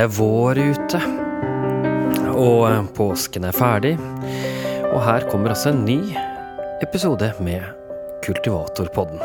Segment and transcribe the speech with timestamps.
[0.00, 0.98] Det er vår ute,
[2.32, 3.90] og påsken er ferdig.
[4.94, 6.14] Og her kommer altså en ny
[6.80, 7.66] episode med
[8.24, 9.20] Kultivatorpodden.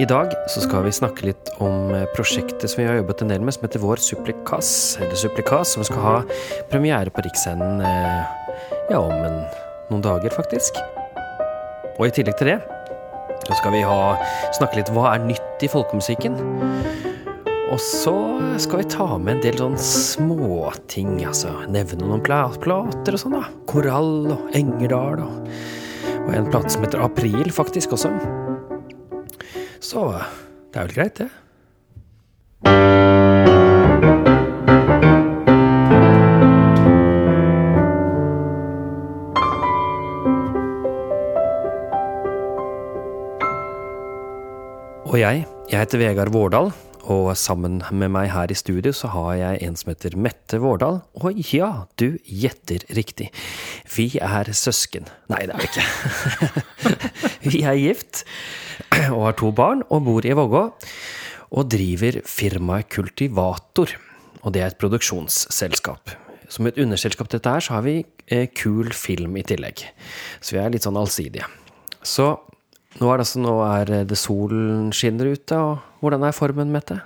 [0.00, 3.44] I dag så skal vi snakke litt om prosjektet som vi har jobbet en del
[3.44, 6.16] med, som heter Vår Supplikas, eller Supplikas, som skal ha
[6.72, 8.56] premiere på Riksscenen eh,
[8.94, 9.42] ja, om en,
[9.90, 10.80] noen dager, faktisk.
[11.98, 12.62] Og i tillegg til det
[13.44, 14.16] så skal vi ha,
[14.56, 16.40] snakke litt hva er nytt i folkemusikken.
[17.70, 18.12] Og så
[18.58, 21.52] skal vi ta med en del sånn småting, altså.
[21.70, 23.44] Nevne noen plater og sånn, da.
[23.70, 25.46] Korall og Engerdal og,
[26.24, 28.10] og en plate som heter April, faktisk, også.
[29.78, 31.30] Så det er vel greit, det.
[45.06, 46.74] Og jeg, jeg heter Vegard Vårdal,
[47.10, 51.00] og sammen med meg her i studio så har jeg en som heter Mette Vårdal.
[51.18, 53.30] Og ja, du gjetter riktig.
[53.90, 55.08] Vi er søsken.
[55.32, 56.64] Nei, det er vi ikke.
[57.50, 58.22] vi er gift
[59.10, 60.62] og har to barn og bor i Vågå.
[61.50, 63.96] Og driver firmaet Kultivator.
[64.44, 66.14] Og det er et produksjonsselskap.
[66.50, 67.96] Som et underselskap til dette her, så har vi
[68.30, 69.82] eh, kul film i tillegg.
[70.38, 71.50] Så vi er litt sånn allsidige.
[72.06, 72.32] Så
[72.98, 76.98] nå er det altså nå er det solen skinner ute, og hvordan er formen, Mette?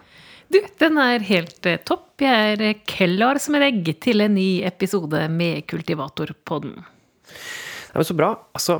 [0.52, 2.22] Du, den er helt eh, topp.
[2.22, 6.76] Jeg er eh, klar som en egg til en ny episode med Kultivatorpodden.
[7.94, 8.30] Det er så bra.
[8.56, 8.78] Altså,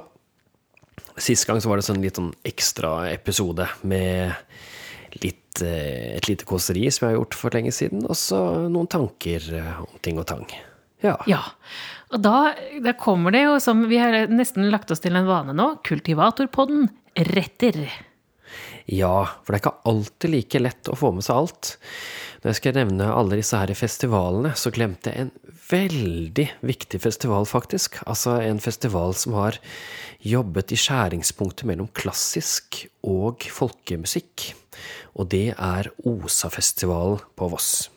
[1.20, 4.34] sist gang så var det sånn litt sånn ekstra episode med
[5.22, 8.90] litt, eh, et lite kåseri som jeg har gjort for lenge siden, og så noen
[8.90, 10.46] tanker eh, om ting og tang.
[11.04, 11.18] Ja.
[11.28, 11.42] Ja.
[12.14, 12.54] Og da,
[12.84, 16.86] da kommer det jo, som vi har nesten lagt oss til en vane nå, Kultivatorpodden
[17.34, 17.80] retter.
[18.86, 21.70] Ja, for det er ikke alltid like lett å få med seg alt.
[22.42, 25.32] Når jeg skal nevne alle disse her festivalene, så glemte jeg en
[25.70, 27.96] veldig viktig festival, faktisk.
[28.04, 29.58] Altså en festival som har
[30.20, 34.52] jobbet i skjæringspunktet mellom klassisk og folkemusikk.
[35.16, 37.88] Og det er Osafestivalen på Voss.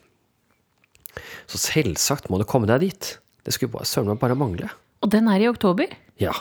[1.46, 3.14] Så selvsagt må du komme deg dit.
[3.48, 4.68] Det skulle bare, søren meg bare mangle.
[5.00, 5.94] Og den er i oktober.
[6.20, 6.34] Ja.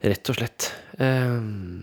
[0.00, 0.70] Rett og slett.
[1.02, 1.82] Ehm,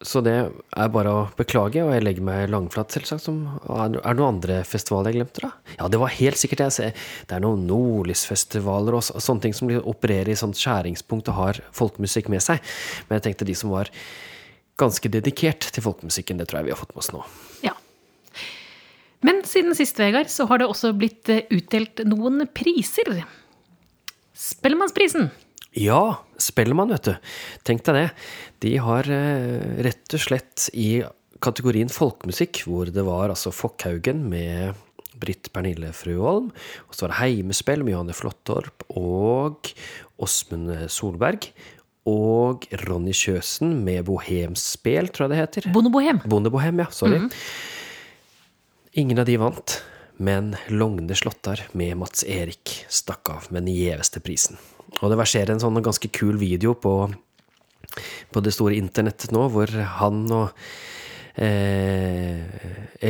[0.00, 3.24] så det er bare å beklage, og jeg legger meg langflat, selvsagt.
[3.26, 5.74] Som, er det noen andre festivaler jeg glemte, da?
[5.80, 6.92] Ja, det var helt sikkert det.
[7.26, 12.30] Det er noen nordlysfestivaler og sånne ting som opererer i sånt skjæringspunkt og har folkemusikk
[12.32, 12.62] med seg.
[13.08, 13.90] Men jeg tenkte de som var
[14.80, 17.26] ganske dedikert til folkemusikken, det tror jeg vi har fått med oss nå.
[17.66, 17.74] Ja.
[19.26, 23.22] Men siden sist, Vegard, så har det også blitt eh, utdelt noen priser.
[24.36, 25.28] Spellemannsprisen.
[25.76, 27.32] Ja, Spellemann, vet du.
[27.68, 28.06] Tenk deg det.
[28.64, 31.02] De har eh, rett og slett i
[31.40, 34.78] kategorien folkemusikk, hvor det var altså Fokkhaugen med
[35.20, 36.48] Britt Pernille Frøholm,
[36.88, 39.68] og så var det Heimespill med Johanne Flåttorp og
[40.20, 41.50] Åsmund Solberg.
[42.08, 45.68] Og Ronny Kjøsen med Bohemspel, tror jeg det heter.
[45.74, 46.22] Bondebohem.
[46.24, 46.88] Bondebohem, ja.
[46.96, 47.20] Sorry.
[48.92, 49.72] Ingen av de vant,
[50.18, 54.58] men Logne Slåttar med Mats Erik stakk av med den gjeveste prisen.
[54.98, 56.94] Og det verserer en sånn ganske kul video på,
[58.34, 59.70] på det store internettet nå, hvor
[60.00, 60.50] han og
[61.38, 62.42] eh,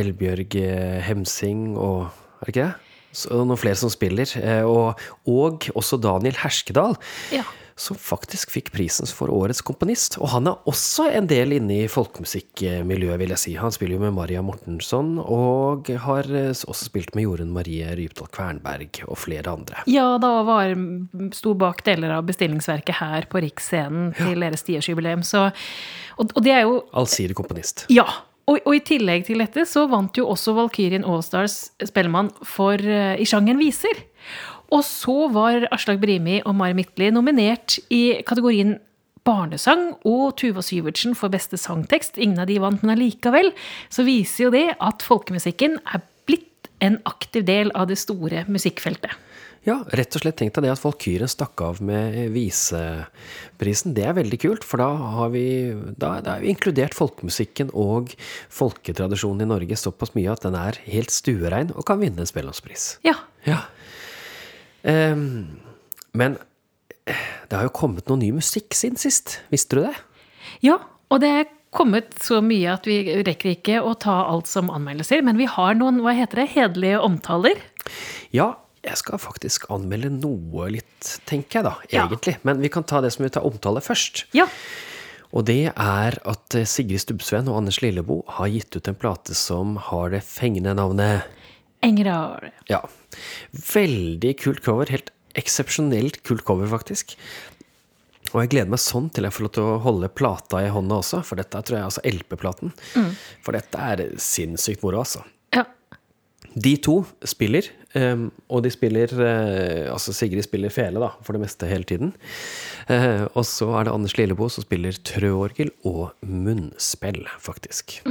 [0.03, 0.59] Elbjørg
[1.07, 2.11] Hemsing og
[2.41, 2.93] Er det ikke det?
[3.11, 4.29] Så, noen flere som spiller.
[4.37, 6.93] Eh, og, og også Daniel Herskedal
[7.33, 7.43] Ja.
[7.79, 10.17] Som faktisk fikk prisen for årets komponist.
[10.21, 13.55] Og han er også en del inne i folkemusikkmiljøet, vil jeg si.
[13.59, 18.31] Han spiller jo med Maria Mortensson, og har eh, også spilt med Jorunn Marie Rypdal
[18.33, 19.85] Kvernberg og flere andre.
[19.91, 20.75] Ja, da var
[21.35, 25.25] sto bak deler av bestillingsverket her på Riksscenen til deres tiårsjubileum.
[25.27, 25.47] Så
[26.19, 27.87] og, og det er jo Allsidig komponist.
[27.93, 28.07] Ja.
[28.49, 33.15] Og, og i tillegg til dette så vant jo også Valkyrien Allstars Spellemann for, eh,
[33.21, 34.01] i sjangeren viser.
[34.71, 38.77] Og så var Aslak Brimi og Mari Midtli nominert i kategorien
[39.27, 42.17] barnesang og Tuva Syvertsen for beste sangtekst.
[42.17, 43.51] Ingen av de vant, men allikevel
[43.91, 49.13] så viser jo det at folkemusikken er blitt en aktiv del av det store musikkfeltet.
[49.61, 53.93] Ja, rett og slett tenk deg det at Valkyrien stakk av med viseprisen.
[53.93, 54.87] Det er veldig kult, for da
[55.19, 55.43] har vi,
[56.01, 58.15] da, da har vi inkludert folkemusikken og
[58.49, 62.95] folketradisjonen i Norge såpass mye at den er helt stuerein og kan vinne en Spellemannspris.
[63.05, 63.19] Ja.
[63.45, 63.59] Ja.
[64.83, 65.59] Ehm,
[66.17, 66.37] men
[67.05, 69.39] eh, det har jo kommet noe ny musikk siden sist.
[69.53, 69.95] Visste du det?
[70.65, 70.79] Ja,
[71.11, 75.21] og det er kommet så mye at vi rekker ikke å ta alt som anmeldelser,
[75.23, 77.61] men vi har noen, hva heter det, hederlige omtaler.
[78.35, 82.07] Ja, jeg skal faktisk anmelde noe litt, tenker jeg da, Ja.
[82.07, 82.37] egentlig.
[82.43, 84.25] Men vi kan ta det som vi tar omtale først.
[84.33, 84.47] Ja.
[85.31, 89.33] Og det er at eh, Sigrid Stubbsveen og Anders Lilleboe har gitt ut en plate
[89.37, 91.23] som har det fengende navnet
[91.85, 92.51] Engerdal.
[92.69, 92.83] Ja.
[93.73, 94.91] Veldig kult cover.
[94.93, 97.15] Helt eksepsjonelt kult cover, faktisk.
[98.31, 101.01] Og jeg gleder meg sånn til jeg får lov til å holde plata i hånda
[101.01, 102.71] også, for dette tror jeg altså LP-platen.
[103.43, 105.25] For dette er sinnssykt moro, altså.
[106.51, 111.45] De to spiller, um, og de spiller eh, Altså Sigrid spiller fele, da, for det
[111.45, 112.11] meste hele tiden.
[112.91, 118.01] Eh, og så er det Anders Lillebo som spiller trøorgel og munnspill, faktisk.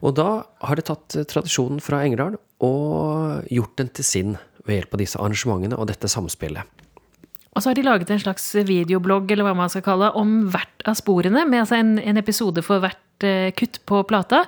[0.00, 0.28] Og da
[0.62, 5.02] har de tatt eh, tradisjonen fra Engerdal og gjort den til sin ved hjelp av
[5.02, 6.82] disse arrangementene og dette samspillet.
[7.52, 10.46] Og så har de laget en slags videoblogg eller hva man skal kalle det, om
[10.54, 13.01] hvert av sporene, med altså en, en episode for hvert
[13.58, 14.44] kutt på plata,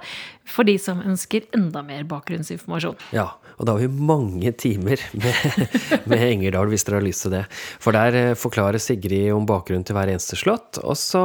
[0.49, 2.99] for de som ønsker enda mer bakgrunnsinformasjon.
[3.17, 5.71] Ja, og da har vi mange timer med,
[6.11, 7.45] med Engerdal, hvis dere har lyst til det.
[7.83, 11.25] For der eh, forklarer Sigrid om bakgrunnen til hver eneste slott, og så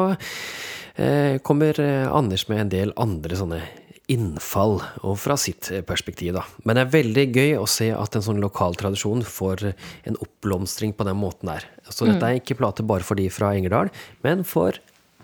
[0.95, 3.61] eh, kommer eh, Anders med en del andre sånne
[4.09, 6.45] innfall, og fra sitt eh, perspektiv, da.
[6.65, 10.95] Men det er veldig gøy å se at en sånn lokal tradisjon får en oppblomstring
[10.97, 11.65] på den måten der.
[11.89, 13.93] Så dette er ikke plate bare for de fra Engerdal,
[14.25, 14.77] men for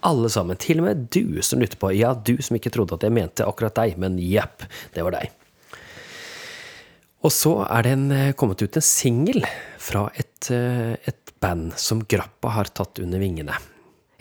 [0.06, 0.60] alle sammen.
[0.62, 1.92] Til og med du som lytter på.
[1.98, 5.34] Ja, du som ikke trodde at jeg mente akkurat deg, men jepp, det var deg.
[7.26, 9.42] Og så er det en, eh, kommet ut en singel
[9.82, 13.58] fra et, eh, et band som Grappa har tatt under vingene.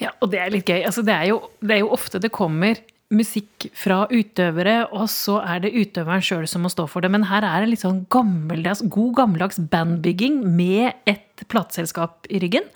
[0.00, 0.82] Ja, og det er litt gøy.
[0.84, 2.80] Altså, det, er jo, det er jo ofte det kommer
[3.14, 7.12] musikk fra utøvere, og så er det utøveren sjøl som må stå for det.
[7.12, 12.66] Men her er det litt sånn gammeldags, god gammeldags bandbygging med et plateselskap i ryggen.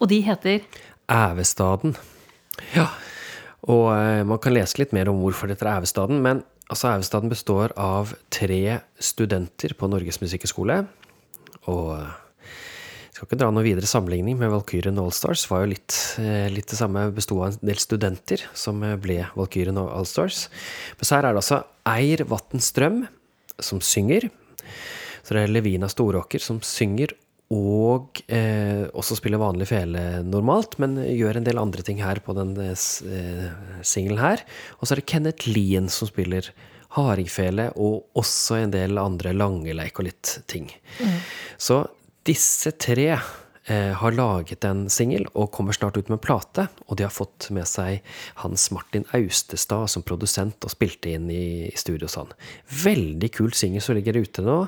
[0.00, 0.62] Og de heter
[1.10, 1.98] Ævestaden.
[2.74, 2.88] Ja,
[3.70, 7.32] og eh, man kan lese litt mer om hvorfor dette er Ævestaden, men altså Ævestaden
[7.32, 10.82] består av tre studenter på Norges musikkhøgskole.
[11.70, 12.12] Og eh,
[13.14, 15.44] jeg skal ikke dra noe videre sammenligning med Valkyrien Allstars.
[15.46, 19.20] var jo litt, eh, litt det samme, besto av en del studenter som eh, ble
[19.38, 20.48] Valkyrien Allstars.
[20.98, 21.60] Men så her er det altså
[21.94, 23.04] Eir Vatn Strøm
[23.62, 24.26] som synger.
[25.22, 27.14] Så det er Levina Storåker som synger,
[27.54, 32.34] og eh, også spiller vanlig fele normalt, men gjør en del andre ting her på
[32.36, 33.48] den eh,
[33.86, 34.42] singelen her.
[34.78, 36.50] Og så er det Kenneth Lien som spiller
[36.94, 40.68] hardingfele, og også en del andre langeleik og litt ting.
[41.58, 41.82] Så
[42.26, 46.68] disse tre eh, har laget en singel og kommer snart ut med plate.
[46.88, 48.00] Og de har fått med seg
[48.42, 52.32] Hans Martin Austestad som produsent og spilte inn i, i studio hos han.
[52.84, 54.62] Veldig kul singel som ligger ute nå.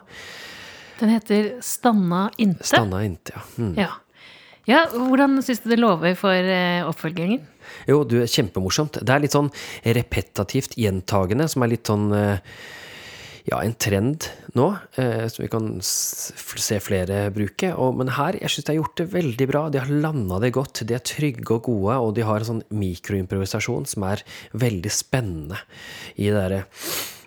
[1.01, 2.65] Den heter Stanna inte.
[2.65, 3.43] Stanna inte, ja.
[3.59, 3.75] Mm.
[3.79, 3.91] Ja.
[4.65, 7.45] ja hvordan syns du det lover for eh, oppfølgingen?
[7.91, 9.01] Jo, du, kjempemorsomt.
[9.03, 9.53] Det er litt sånn
[9.85, 12.59] repetativt gjentagende, som er litt sånn eh,
[13.47, 14.27] ja, en trend
[14.59, 14.67] nå,
[14.99, 17.71] eh, som vi kan se flere bruke.
[17.79, 19.67] Og, men her, jeg syns de har gjort det veldig bra.
[19.71, 20.83] De har landa det godt.
[20.89, 24.25] De er trygge og gode, og de har en sånn mikroimprovisasjon som er
[24.59, 25.61] veldig spennende.
[26.17, 26.65] I det derre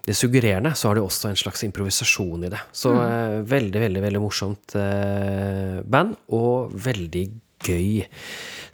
[0.10, 2.60] det suggererende, så har det også en slags improvisasjon i det.
[2.74, 7.26] Så eh, veldig, veldig, veldig morsomt eh, band, og veldig
[7.68, 8.08] gøy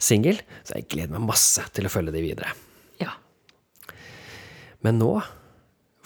[0.00, 0.40] singel.
[0.64, 2.54] Så jeg gleder meg masse til å følge de videre.
[3.02, 3.12] Ja.
[4.86, 5.12] Men nå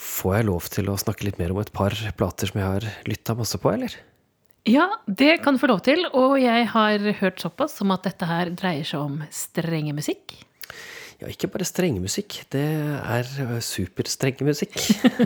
[0.01, 2.91] får jeg lov til å snakke litt mer om et par plater som jeg har
[3.07, 3.95] lytta masse på, eller?
[4.69, 6.09] Ja, det kan du få lov til.
[6.11, 10.41] Og jeg har hørt såpass som at dette her dreier seg om strengemusikk.
[11.21, 12.39] Ja, ikke bare strengmusikk.
[12.53, 14.79] det er ø, superstrengemusikk.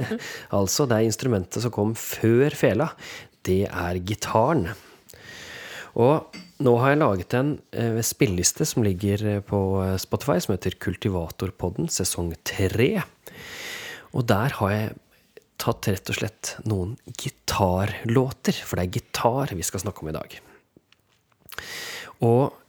[0.58, 2.88] altså, det er instrumentet som kom før fela.
[3.46, 4.72] Det er gitaren.
[5.94, 6.34] Og
[6.64, 10.74] nå har jeg laget en eh, spilleliste som ligger eh, på eh, Spotify, som heter
[10.82, 12.90] Kultivatorpodden sesong tre.
[14.14, 14.92] Og der har jeg
[15.62, 20.16] tatt rett og slett noen gitarlåter, for det er gitar vi skal snakke om i
[20.18, 20.38] dag.
[22.26, 22.63] Og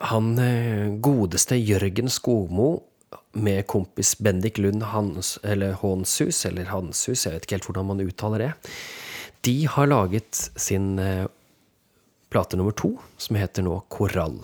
[0.00, 2.70] han eh, godeste Jørgen Skogmo
[3.32, 8.00] med kompis Bendik Lund Hans, eller Hånshus, eller Hanshus, jeg vet ikke helt hvordan man
[8.04, 8.52] uttaler det,
[9.46, 11.26] de har laget sin eh,
[12.32, 14.40] plate nummer to, som heter nå Korall.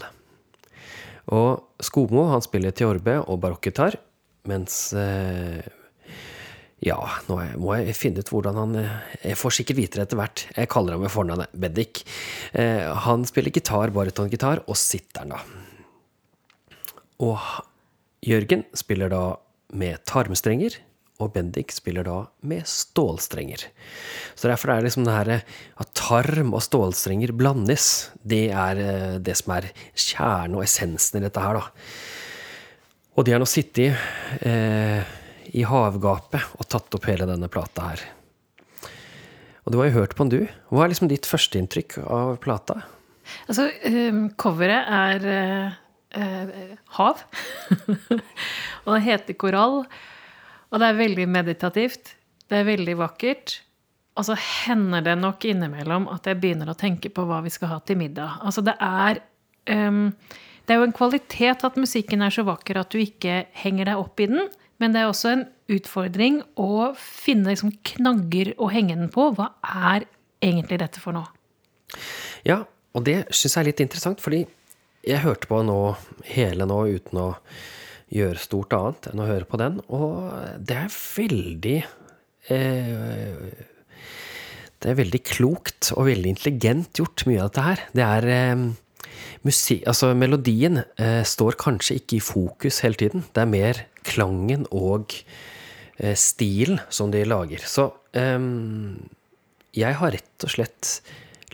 [1.32, 3.96] Og Skogmo han spiller tiorbe og barokkgitar,
[4.46, 5.64] mens eh,
[6.84, 6.98] ja,
[7.30, 8.96] nå må jeg finne ut hvordan han eh,
[9.30, 10.42] Jeg får sikkert vite det etter hvert.
[10.52, 12.02] Jeg kaller ham med fornavnet Bendik.
[12.52, 15.40] Eh, han spiller gitar, barytongitar, og sitteren, da.
[17.24, 17.40] Og
[18.26, 19.22] Jørgen spiller da
[19.72, 20.76] med tarmstrenger,
[21.16, 23.70] og Bendik spiller da med stålstrenger.
[24.36, 29.18] Så derfor er det liksom det her eh, at tarm og stålstrenger blandes, det er
[29.24, 31.94] det som er kjernen og essensen i dette her, da.
[33.16, 33.96] Og de har nå sittet
[34.44, 35.16] eh,
[35.56, 38.04] i havgapet og tatt opp hele denne plata her.
[39.66, 40.58] Og du har jo hørt på den, du.
[40.70, 42.84] Hva er liksom ditt førsteinntrykk av plata?
[43.50, 45.78] Altså, um, coveret er uh,
[46.14, 47.24] uh, hav.
[48.84, 49.80] og det heter korall.
[50.70, 52.14] Og det er veldig meditativt.
[52.46, 53.56] Det er veldig vakkert.
[54.16, 57.74] Og så hender det nok innimellom at jeg begynner å tenke på hva vi skal
[57.74, 58.38] ha til middag.
[58.46, 59.20] Altså det er
[59.66, 60.12] um,
[60.66, 64.04] Det er jo en kvalitet at musikken er så vakker at du ikke henger deg
[64.06, 64.46] opp i den.
[64.82, 69.30] Men det er også en utfordring å finne liksom knagger å henge den på.
[69.36, 70.06] Hva er
[70.44, 71.30] egentlig dette for noe?
[72.46, 72.62] Ja,
[72.96, 74.44] og det syns jeg er litt interessant, fordi
[75.06, 75.80] jeg hørte på nå
[76.28, 77.30] hele nå uten å
[78.12, 80.30] gjøre stort annet enn å høre på den, og
[80.62, 81.78] det er veldig
[82.54, 83.64] eh,
[84.76, 87.84] Det er veldig klokt og veldig intelligent gjort, mye av dette her.
[87.96, 88.66] Det er eh,
[89.46, 93.24] musikk Altså, melodien eh, står kanskje ikke i fokus hele tiden.
[93.32, 95.14] Det er mer klangen og
[95.98, 97.62] eh, stilen som de lager.
[97.66, 98.40] Så eh,
[99.76, 100.96] jeg har rett og slett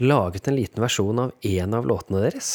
[0.02, 2.54] laget en liten versjon av én av låtene deres.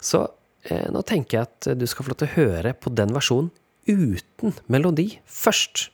[0.00, 0.24] Så
[0.68, 3.52] eh, nå tenker jeg at du skal få lov til å høre på den versjonen
[3.86, 5.90] uten melodi først.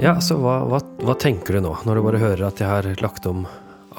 [0.00, 2.86] Ja, så hva, hva, hva, tenker du nå, når du bare hører at jeg har
[3.02, 3.44] lagt om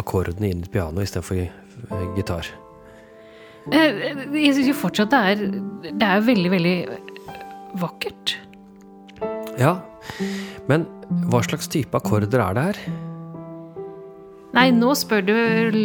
[0.02, 2.50] akkordene inn i et piano istedenfor eh, gitar?
[3.70, 4.00] Eh,
[4.34, 5.44] jeg syns jo fortsatt det er
[5.86, 6.76] Det er veldig, veldig
[7.82, 8.36] vakkert.
[9.62, 9.76] Ja,
[10.72, 10.88] men
[11.30, 12.82] hva slags type akkorder er det her?
[14.52, 15.36] Nei, nå spør du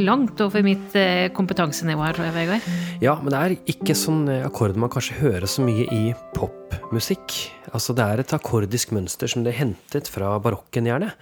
[0.07, 2.71] langt over mitt eh, kompetansenivå her, tror jeg, Vegard.
[3.05, 7.37] Ja, men det er ikke sånn akkord man kanskje hører så mye i popmusikk.
[7.71, 11.13] Altså det er et akkordisk mønster som det er hentet fra barokken, gjerne.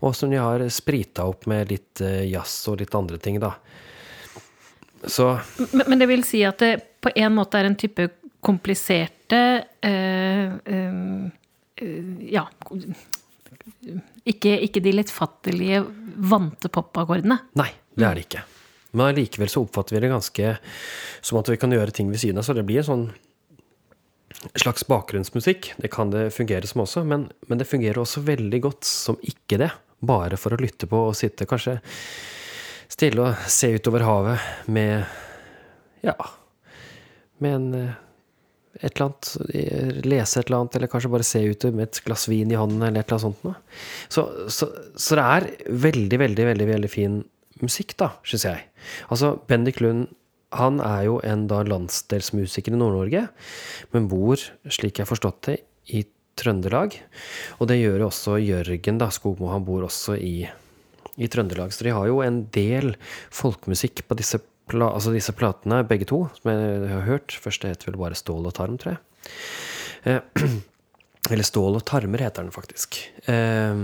[0.00, 3.52] Og som de har sprita opp med litt jazz og litt andre ting, da.
[5.06, 5.36] Så
[5.76, 6.72] Men, men det vil si at det
[7.04, 8.08] på en måte er en type
[8.46, 9.42] kompliserte
[9.84, 11.26] øh, øh,
[12.32, 12.46] Ja
[14.26, 15.84] ikke, ikke de lettfattelige,
[16.16, 17.38] vante popakkordene.
[17.58, 18.44] Nei, det er det ikke.
[18.96, 20.52] Men allikevel så oppfatter vi det ganske
[21.20, 22.46] som at vi kan gjøre ting ved siden av.
[22.46, 23.06] Så det blir en sånn
[24.56, 25.74] slags bakgrunnsmusikk.
[25.76, 29.60] Det kan det fungere som også, men, men, det fungerer også veldig godt som ikke
[29.62, 29.70] det.
[30.06, 31.78] Bare for å lytte på og sitte kanskje
[32.92, 35.06] stille og se utover havet med
[36.04, 36.14] Ja,
[37.42, 37.94] med en
[38.80, 42.26] et eller annet, lese et eller annet, eller kanskje bare se ut med et glass
[42.30, 43.80] vin i hånden, eller et eller annet sånt.
[44.12, 45.48] Så, så, så, det er
[45.86, 47.22] veldig, veldig, veldig veldig fin
[47.62, 48.66] musikk, da, syns jeg.
[49.08, 50.10] Altså, Bendik Lund
[50.56, 53.26] han er jo en da landsdelsmusiker i Nord-Norge,
[53.94, 54.40] men bor,
[54.70, 55.56] slik jeg har forstått det,
[55.92, 56.04] i
[56.36, 56.94] Trøndelag.
[57.60, 59.48] Og det gjør jo også Jørgen da, Skogmo.
[59.52, 60.46] Han bor også i,
[61.16, 61.72] i Trøndelag.
[61.72, 62.94] Så de har jo en del
[63.34, 64.42] folkemusikk på disse
[64.74, 67.36] altså disse platene, begge to, som jeg har hørt.
[67.42, 69.00] Første heter vel bare Stål og tarm, tror jeg.
[70.06, 70.20] Eh,
[71.30, 72.98] eller Stål og tarmer heter den faktisk.
[73.26, 73.74] Eh,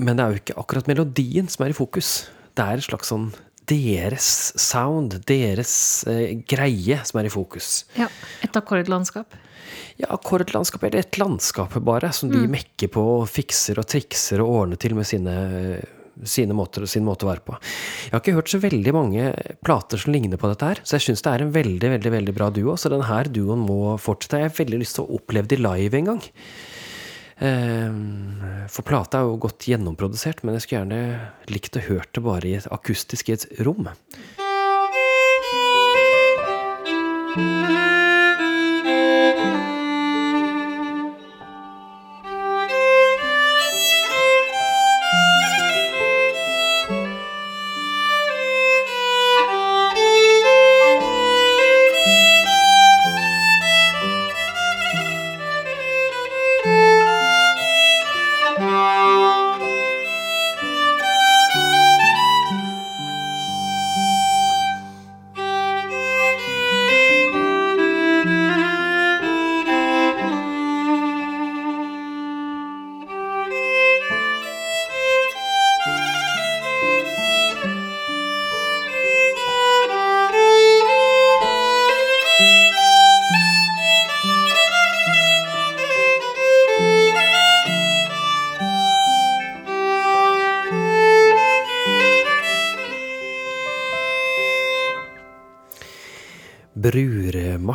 [0.00, 2.30] men det er jo ikke akkurat melodien som er i fokus.
[2.56, 3.30] Det er et slags sånn
[3.70, 5.74] deres sound, deres
[6.10, 7.84] eh, greie, som er i fokus.
[7.98, 8.08] Ja,
[8.42, 9.36] Et akkordlandskap?
[10.00, 12.50] Ja, akkordlandskap eller et landskap bare, som de mm.
[12.56, 15.34] mekker på og fikser og trikser og ordner til med sine
[16.28, 17.56] sine måter, sin måte å være på.
[18.08, 19.30] Jeg har ikke hørt så veldig mange
[19.64, 22.36] plater som ligner på dette her, så jeg syns det er en veldig veldig, veldig
[22.36, 22.76] bra duo.
[22.80, 24.42] Så denne duoen må fortsette.
[24.42, 26.22] Jeg har veldig lyst til å oppleve de live en gang.
[27.40, 32.24] Ehm, for plata er jo godt gjennomprodusert, men jeg skulle gjerne likt å hørt det
[32.24, 33.88] bare i et akustisk i et rom.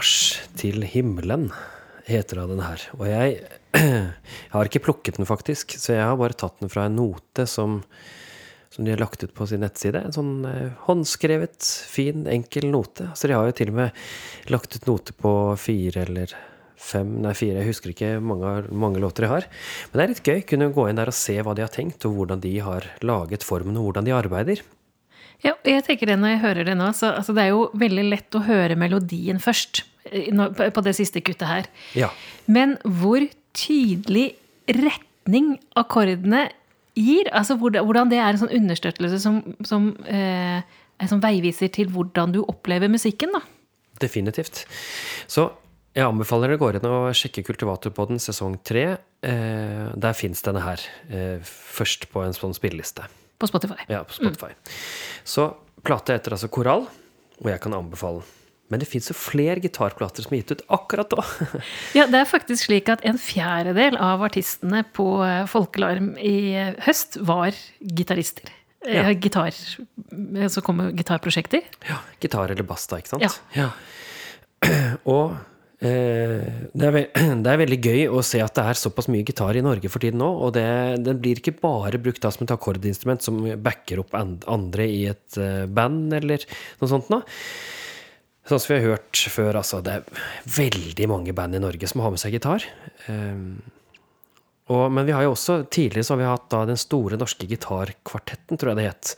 [0.06, 1.48] Bruremarsj til himmelen.
[2.06, 2.82] heter den her.
[3.00, 3.40] Og jeg,
[3.74, 4.12] jeg
[4.54, 7.80] har ikke plukket den, faktisk, så jeg har bare tatt den fra en note som,
[8.70, 10.04] som de har lagt ut på sin nettside.
[10.06, 11.58] En sånn eh, håndskrevet,
[11.90, 13.08] fin, enkel note.
[13.18, 16.36] Så de har jo til og med lagt ut note på fire eller
[16.78, 19.50] fem, nei fire, jeg husker ikke mange, mange låter de har.
[19.90, 20.46] Men det er litt gøy.
[20.54, 23.48] Kunne gå inn der og se hva de har tenkt, og hvordan de har laget
[23.48, 24.62] formen, og hvordan de arbeider.
[25.42, 28.08] Ja, jeg tenker det når jeg hører det nå, så altså, det er jo veldig
[28.14, 29.88] lett å høre melodien først.
[30.12, 31.66] Eh, på- det siste kuttet her.
[31.96, 32.10] Ja.
[32.48, 33.24] Men hvor
[33.56, 34.36] tydelig
[34.68, 36.50] retning akkordene
[36.96, 40.62] gir, altså hvordan det er en sånn understøttelse som, som eh,
[41.08, 43.42] sånn veiviser til hvordan du opplever musikken, da.
[44.00, 44.66] Definitivt.
[45.32, 45.50] Så
[45.96, 48.98] jeg anbefaler det går inn og sjekke Kultivatorpodden sesong tre.
[49.24, 53.08] Eh, der fins denne her eh, først på en sånn spilleliste.
[53.40, 53.86] På Spotify.
[53.92, 54.52] Ja, på Spotify.
[55.28, 55.50] Så
[55.86, 56.86] plata heter altså Koral,
[57.40, 58.34] og jeg kan anbefale den.
[58.74, 61.24] Men det fins jo flere gitarplater som er gitt ut akkurat da.
[61.98, 66.38] Ja, det er faktisk slik at en fjerdedel av artistene på eh, Folkelarm i
[66.88, 68.50] høst var gitarister.
[68.86, 69.10] Eh, Ja.
[69.14, 71.62] Gitar, eh, så kommer gitarprosjekter.
[71.90, 73.26] ja, gitar eller bass, da, ikke sant?
[73.26, 73.32] Ja.
[73.54, 73.70] ja.
[75.14, 75.38] Og
[75.86, 77.06] eh, det, er ve
[77.46, 80.02] det er veldig gøy å se at det er såpass mye gitar i Norge for
[80.02, 80.32] tiden nå.
[80.42, 80.66] Og det,
[81.06, 85.42] den blir ikke bare brukt da som et akkordinstrument som backer opp andre i et
[85.70, 86.46] band eller
[86.82, 87.22] noe sånt nå.
[88.46, 89.82] Sånn som vi har hørt før, altså.
[89.82, 90.26] Det er
[90.58, 92.66] veldig mange band i Norge som har med seg gitar.
[93.10, 93.58] Um,
[94.74, 97.46] og, men vi har jo også tidligere så har vi hatt da den store norske
[97.50, 99.12] gitarkvartetten, tror jeg det het.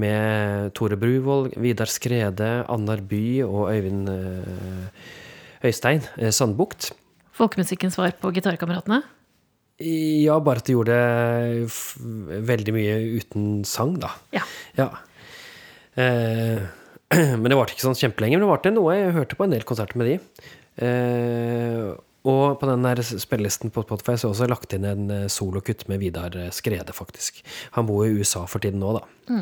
[0.00, 5.12] Med Tore Bruvoll, Vidar Skrede, Annar By og Øyvind eh,
[5.68, 6.92] Øystein eh, Sandbukt.
[7.36, 9.02] Folkemusikkens svar på Gitarkameratene.
[9.78, 10.96] Ja, bare at de gjorde
[12.48, 14.10] veldig mye uten sang, da.
[14.34, 14.42] Ja.
[14.80, 14.88] Ja.
[16.00, 16.64] Eh,
[17.40, 18.36] men det varte ikke sånn kjempelenge.
[18.36, 18.96] Men det varte noe.
[18.96, 20.44] Jeg hørte på en del konserter med de.
[20.84, 21.88] Eh,
[22.28, 25.30] og på den der spillelisten på Spotify så har jeg også lagt inn en eh,
[25.32, 27.40] solokutt med Vidar eh, Skrede, faktisk.
[27.78, 29.40] Han bor i USA for tiden nå, da.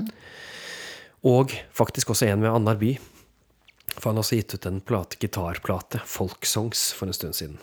[1.27, 2.95] Og faktisk også en med Annar By.
[3.97, 7.59] For han har også gitt ut en plate, gitarplate, Folksongs, for en stund siden.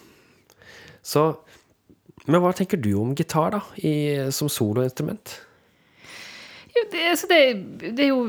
[1.04, 1.34] Så
[2.26, 5.34] Men hva tenker du om gitar, da, i, som soloinstrument?
[6.74, 7.40] Det, altså det,
[7.84, 8.22] det, er jo,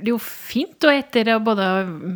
[0.00, 1.66] det er jo fint, og etter både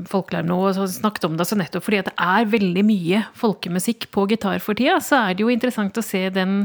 [0.09, 4.63] Folkelarm og snakket om det, så nettopp fordi det er veldig mye folkemusikk på gitar
[4.65, 6.63] for tida, så er det jo interessant å se den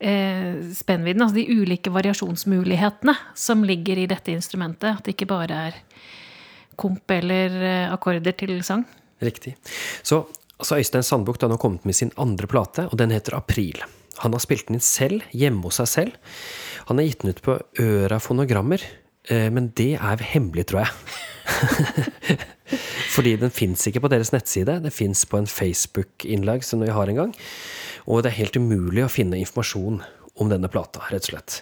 [0.00, 4.88] eh, spennvidden, altså de ulike variasjonsmulighetene som ligger i dette instrumentet.
[4.96, 5.80] At det ikke bare er
[6.80, 8.86] komp eller eh, akkorder til sang.
[9.22, 9.58] Riktig.
[10.00, 10.24] Så
[10.56, 13.84] altså Øystein Sandbukt har nå kommet med sin andre plate, og den heter April.
[14.22, 16.16] Han har spilt den inn selv, hjemme hos seg selv.
[16.92, 18.82] Han har gitt den ut på Øra fonogrammer,
[19.32, 20.90] eh, men det er hemmelig, tror jeg.
[23.14, 24.74] Fordi den fins ikke på deres nettside.
[24.84, 27.32] Den fins på en Facebook-innlag som vi har en gang.
[28.04, 30.02] Og det er helt umulig å finne informasjon
[30.36, 31.56] om denne plata, rett og slett.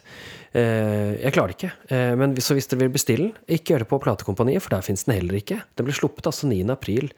[0.51, 1.73] Eh, Jeg klarer det ikke.
[1.95, 4.83] Eh, Men så hvis dere vil bestille den, ikke gjør det på Platekompaniet, for der
[4.83, 5.63] fins den heller ikke.
[5.79, 6.65] Den ble sluppet altså 9.
[6.75, 7.13] april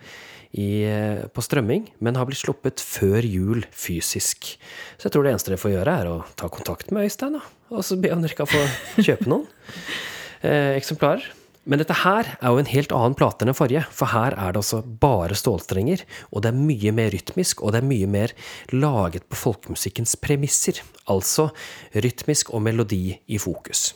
[0.52, 4.54] i, eh, på strømming, men har blitt sluppet før jul fysisk.
[4.98, 7.44] Så jeg tror det eneste dere får gjøre, er å ta kontakt med Øystein, da.
[7.72, 8.60] Og så be om dere kan få
[9.06, 9.46] kjøpe noen
[10.44, 11.24] eh, eksemplarer.
[11.62, 14.50] Men dette her er jo en helt annen plate enn den forrige, for her er
[14.52, 16.02] det altså bare stålstrenger,
[16.34, 18.34] og det er mye mer rytmisk, og det er mye mer
[18.74, 20.82] laget på folkemusikkens premisser.
[21.06, 21.52] Altså
[21.94, 23.92] rytmisk og melodi i fokus.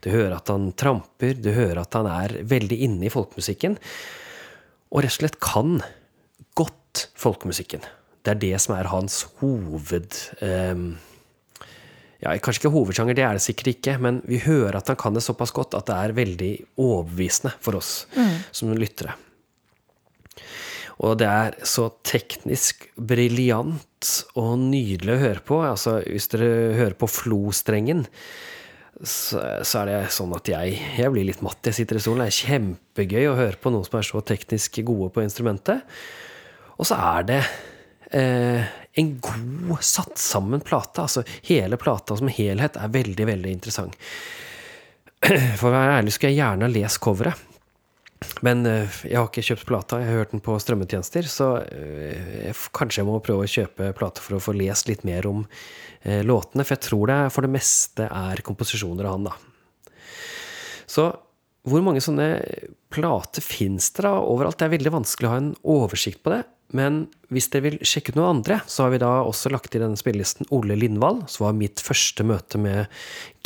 [0.00, 3.76] Du hører at han tramper, du hører at han er veldig inne i folkemusikken,
[4.90, 5.82] og rett og slett kan
[7.18, 7.84] folkemusikken.
[8.24, 10.18] Det er det som er hans hoved...
[10.44, 10.98] Um,
[12.20, 15.16] ja, kanskje ikke hovedsjanger, det er det sikkert ikke, men vi hører at han kan
[15.16, 17.94] det såpass godt at det er veldig overbevisende for oss
[18.52, 19.14] som lyttere.
[21.00, 25.60] Og det er så teknisk briljant og nydelig å høre på.
[25.64, 28.04] Altså, hvis dere hører på Flo-strengen,
[29.00, 31.64] så, så er det sånn at jeg, jeg blir litt matt.
[31.64, 32.26] Jeg sitter i stolen.
[32.26, 35.88] Det er kjempegøy å høre på noen som er så teknisk gode på instrumentet.
[36.80, 37.40] Og så er det
[38.16, 41.04] eh, en god satt sammen plate.
[41.04, 43.96] Altså hele plata som helhet er veldig, veldig interessant.
[45.60, 47.46] For å være ærlig skulle jeg gjerne ha lest coveret.
[48.44, 52.34] Men eh, jeg har ikke kjøpt plata, jeg har hørt den på strømmetjenester, så eh,
[52.50, 55.46] jeg kanskje jeg må prøve å kjøpe plate for å få lest litt mer om
[56.02, 59.96] eh, låtene, for jeg tror det for det meste er komposisjoner av han, da.
[60.90, 61.08] Så
[61.70, 62.28] hvor mange sånne
[62.92, 64.58] plater fins det da overalt?
[64.60, 66.42] Det er veldig vanskelig å ha en oversikt på det.
[66.76, 67.04] Men
[67.34, 69.98] hvis dere vil sjekke ut noen andre, så har vi da også lagt i denne
[69.98, 72.86] spillelisten Ole Lindvall, som var mitt første møte med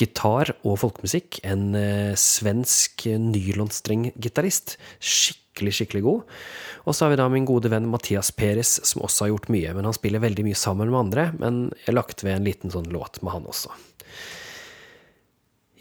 [0.01, 1.41] gitar og folkemusikk.
[1.49, 4.77] En eh, svensk nylonstrenggitarist.
[5.01, 6.37] Skikkelig, skikkelig god.
[6.85, 9.73] Og så har vi da min gode venn Mathias Peres, som også har gjort mye.
[9.77, 12.75] Men han spiller veldig mye sammen med andre, men jeg har lagt ved en liten
[12.75, 13.73] sånn låt med han også.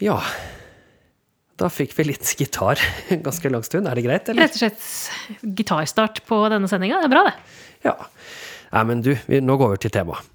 [0.02, 0.20] Ja.
[1.54, 2.80] Da fikk vi litt gitar
[3.14, 3.86] en ganske lang stund.
[3.86, 4.48] Er det greit, eller?
[4.48, 6.98] Rett og slett gitarstart på denne sendinga.
[7.02, 7.34] Det er bra, det.
[7.86, 7.98] Ja.
[8.74, 10.30] Nei, men du, vi, nå går vi til temaet.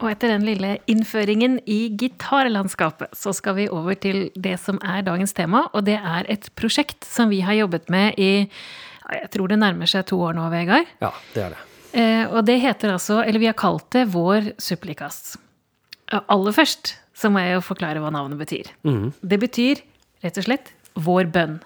[0.00, 5.02] Og etter den lille innføringen i gitarlandskapet, så skal vi over til det som er
[5.04, 8.30] dagens tema, og det er et prosjekt som vi har jobbet med i
[9.10, 10.86] jeg tror det nærmer seg to år nå, Vegard.
[11.02, 11.64] Ja, det er det.
[11.92, 15.36] Eh, og det heter altså, eller vi har kalt det Vår supplikast.
[16.10, 18.70] Aller først så må jeg jo forklare hva navnet betyr.
[18.86, 19.10] Mm.
[19.20, 19.82] Det betyr
[20.24, 21.58] rett og slett vår bønn.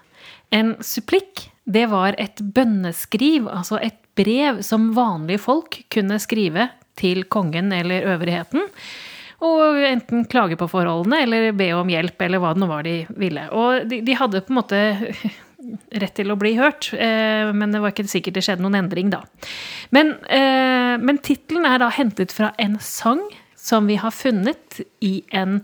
[0.53, 7.25] En supplikk, det var et bønneskriv, altså et brev som vanlige folk kunne skrive til
[7.31, 8.67] kongen eller øvrigheten.
[9.45, 12.95] Og enten klage på forholdene eller be om hjelp, eller hva det nå var de
[13.19, 13.47] ville.
[13.51, 14.79] Og de, de hadde på en måte
[15.91, 19.11] rett til å bli hørt, eh, men det var ikke sikkert det skjedde noen endring
[19.13, 19.23] da.
[19.95, 23.23] Men, eh, tittelen er da hentet fra en sang
[23.55, 25.63] som vi har funnet i en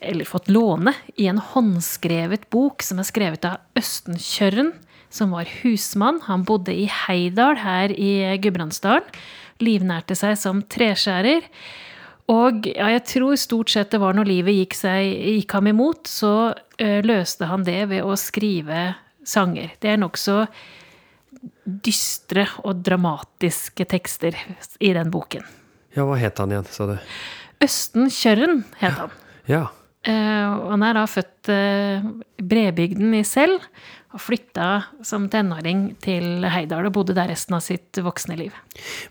[0.00, 4.74] eller fått låne i en håndskrevet bok som er skrevet av Østenkjørren,
[5.08, 6.20] som var husmann.
[6.28, 9.08] Han bodde i Heidal her i Gudbrandsdalen.
[9.64, 11.46] Livnærte seg som treskjærer.
[12.28, 16.10] Og ja, jeg tror stort sett det var når livet gikk, seg, gikk ham imot,
[16.10, 18.96] så ø, løste han det ved å skrive
[19.26, 19.74] sanger.
[19.82, 20.44] Det er nokså
[21.66, 24.36] dystre og dramatiske tekster
[24.80, 25.44] i den boken.
[25.96, 26.96] Ja, hva het han igjen, sa du?
[27.64, 29.14] Østen Kjørren het han.
[29.48, 29.66] Ja.
[30.06, 32.04] Uh, han er da født eh,
[32.38, 33.56] i Brebygden i Sel,
[34.14, 34.68] og flytta
[35.04, 38.54] som tenåring til Heidal og bodde der resten av sitt voksne liv.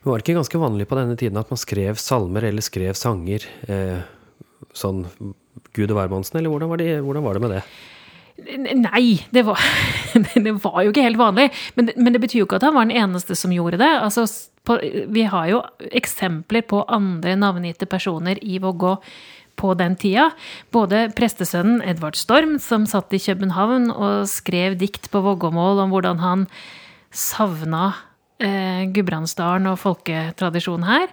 [0.01, 2.95] Men var det ikke ganske vanlig på denne tiden at man skrev salmer eller skrev
[2.97, 3.99] sanger uh,
[4.75, 5.03] sånn
[5.75, 7.61] Gud og hvermannsen, eller hvordan var, det, hvordan var det med det?
[8.35, 9.61] Nei, det var,
[10.35, 11.47] det var jo ikke helt vanlig.
[11.77, 13.91] Men, men det betyr jo ikke at han var den eneste som gjorde det.
[14.01, 14.27] Altså,
[14.67, 14.79] på,
[15.13, 15.61] vi har jo
[15.95, 18.97] eksempler på andre navngitte personer i Vågå
[19.55, 20.29] på den tida.
[20.75, 26.19] Både prestesønnen Edvard Storm, som satt i København og skrev dikt på vågåmål om hvordan
[26.23, 26.45] han
[27.15, 27.93] savna
[28.43, 31.07] eh, Gudbrandsdalen og folketradisjonen her.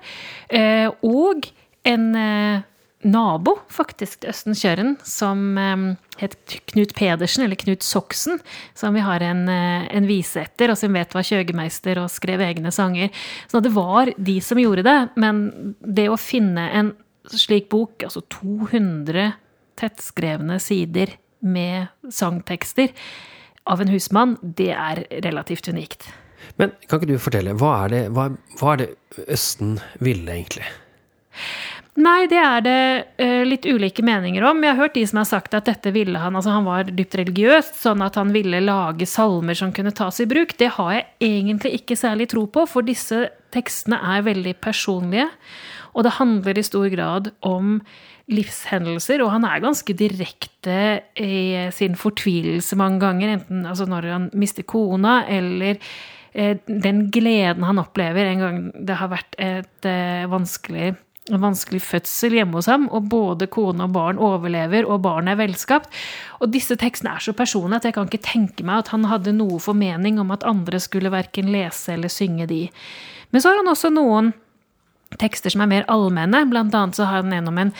[0.51, 1.47] Eh, og
[1.87, 2.67] en eh,
[3.03, 5.85] nabo, faktisk, til Østen Kjøren, som eh,
[6.21, 6.37] het
[6.73, 8.41] Knut Pedersen, eller Knut Soksen,
[8.79, 12.45] som vi har en, eh, en vise etter, og som vet var kjøgemeister og skrev
[12.45, 13.13] egne sanger.
[13.51, 16.95] Så det var de som gjorde det, men det å finne en
[17.31, 19.33] slik bok, altså 200
[19.79, 22.93] tettskrevne sider med sangtekster
[23.71, 26.09] av en husmann, det er relativt unikt.
[26.59, 28.89] Men kan ikke du fortelle, hva er det, hva, hva er det
[29.31, 30.67] Østen ville, egentlig?
[32.01, 32.77] Nei, det er det
[33.21, 34.63] uh, litt ulike meninger om.
[34.65, 37.19] Jeg har hørt de som har sagt at dette ville han Altså, han var dypt
[37.21, 40.55] religiøs, sånn at han ville lage salmer som kunne tas i bruk.
[40.57, 45.29] Det har jeg egentlig ikke særlig tro på, for disse tekstene er veldig personlige.
[45.93, 47.77] Og det handler i stor grad om
[48.33, 50.81] livshendelser, og han er ganske direkte
[51.21, 53.37] i sin fortvilelse mange ganger.
[53.37, 55.77] Enten altså når han mister kona, eller
[56.33, 60.95] eh, den gleden han opplever en gang det har vært et eh, vanskelig
[61.37, 65.43] en vanskelig fødsel hjemme hos ham, og både kone og barn overlever, og barnet er
[65.43, 65.91] velskapt.
[66.41, 69.35] Og disse tekstene er så personlige at jeg kan ikke tenke meg at han hadde
[69.37, 72.63] noe formening om at andre skulle verken lese eller synge de.
[73.33, 74.33] Men så har han også noen
[75.21, 76.45] tekster som er mer allmenne.
[76.51, 77.73] Blant annet så har han en om en,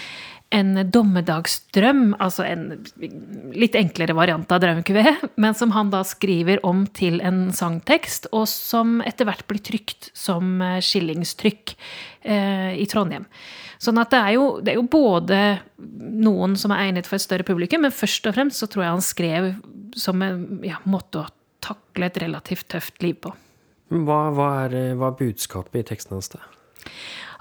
[0.53, 2.67] en dommedagsdrøm, altså en
[3.57, 5.05] litt enklere variant av drømmekuvé,
[5.43, 10.11] men som han da skriver om til en sangtekst, og som etter hvert blir trykt
[10.17, 13.27] som skillingstrykk eh, i Trondheim.
[13.83, 15.39] Sånn at det er, jo, det er jo både
[15.83, 18.95] noen som er egnet for et større publikum, men først og fremst så tror jeg
[18.95, 19.49] han skrev
[19.99, 21.31] som en ja, måte å
[21.63, 23.33] takle et relativt tøft liv på.
[23.93, 26.31] Hva, hva, er, hva er budskapet i teksten hans?
[26.33, 26.45] da?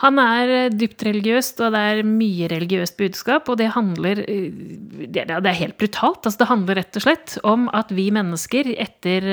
[0.02, 3.50] Han er dypt religiøst, og det er mye religiøst budskap.
[3.52, 6.26] Og det handler Det er helt brutalt.
[6.26, 9.28] Altså, det handler rett og slett om at vi mennesker, etter,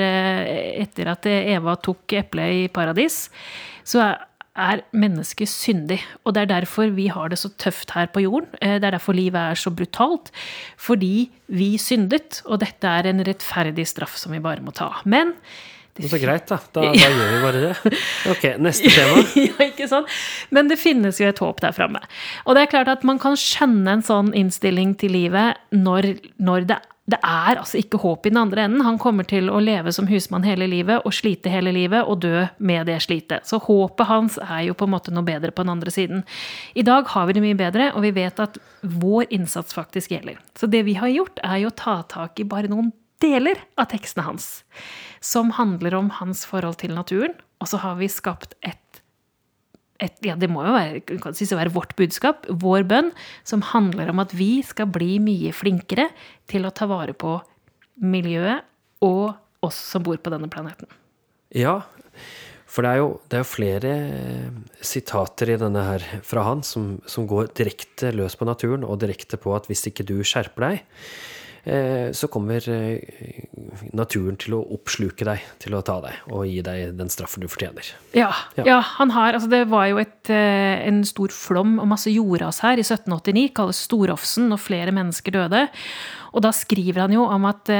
[0.85, 3.29] etter at Eva tok eplet i paradis,
[3.83, 4.11] så
[4.59, 5.99] er mennesket syndig.
[6.25, 8.51] Og det er derfor vi har det så tøft her på jorden.
[8.59, 10.31] Det er derfor livet er så brutalt.
[10.77, 14.91] Fordi vi syndet, og dette er en rettferdig straff som vi bare må ta.
[15.05, 15.33] Men
[16.07, 16.59] Så greit, da.
[16.71, 17.95] Da, da gjør vi bare det.
[18.31, 19.23] Ok, neste tema.
[19.49, 20.11] ja, ikke sant?
[20.55, 22.01] Men det finnes jo et håp der framme.
[22.45, 26.69] Og det er klart at man kan skjønne en sånn innstilling til livet når, når
[26.69, 28.85] det, det er altså ikke håp i den andre enden.
[28.85, 32.45] Han kommer til å leve som husmann hele livet og slite hele livet og dø
[32.63, 33.49] med det slitet.
[33.49, 36.23] Så håpet hans er jo på en måte noe bedre på den andre siden.
[36.79, 40.39] I dag har vi det mye bedre, og vi vet at vår innsats faktisk gjelder.
[40.55, 43.89] Så det vi har gjort, er jo å ta tak i bare noen deler av
[43.91, 44.51] tekstene hans
[45.19, 47.35] som handler om hans forhold til naturen.
[47.59, 49.01] Og så har vi skapt et,
[49.99, 53.11] et Ja, det må jo være, å være vårt budskap, vår bønn,
[53.43, 56.09] som handler om at vi skal bli mye flinkere
[56.47, 57.37] til å ta vare på
[57.99, 58.63] miljøet
[59.03, 60.87] og oss som bor på denne planeten.
[61.55, 61.81] Ja,
[62.69, 64.49] for det er jo, det er jo flere eh,
[64.85, 69.39] sitater i denne her fra han som, som går direkte løs på naturen, og direkte
[69.41, 70.83] på at hvis ikke du skjerper deg,
[72.15, 73.01] så kommer eh,
[73.93, 77.49] naturen til å oppsluke deg, til å ta deg og gi deg den straffen du
[77.51, 77.91] fortjener.
[78.15, 78.65] Ja, ja.
[78.67, 82.61] ja han har Altså, det var jo et, eh, en stor flom og masse jordras
[82.65, 85.67] her i 1789, kalles Storofsen, og flere mennesker døde.
[86.33, 87.71] Og da skriver han jo om at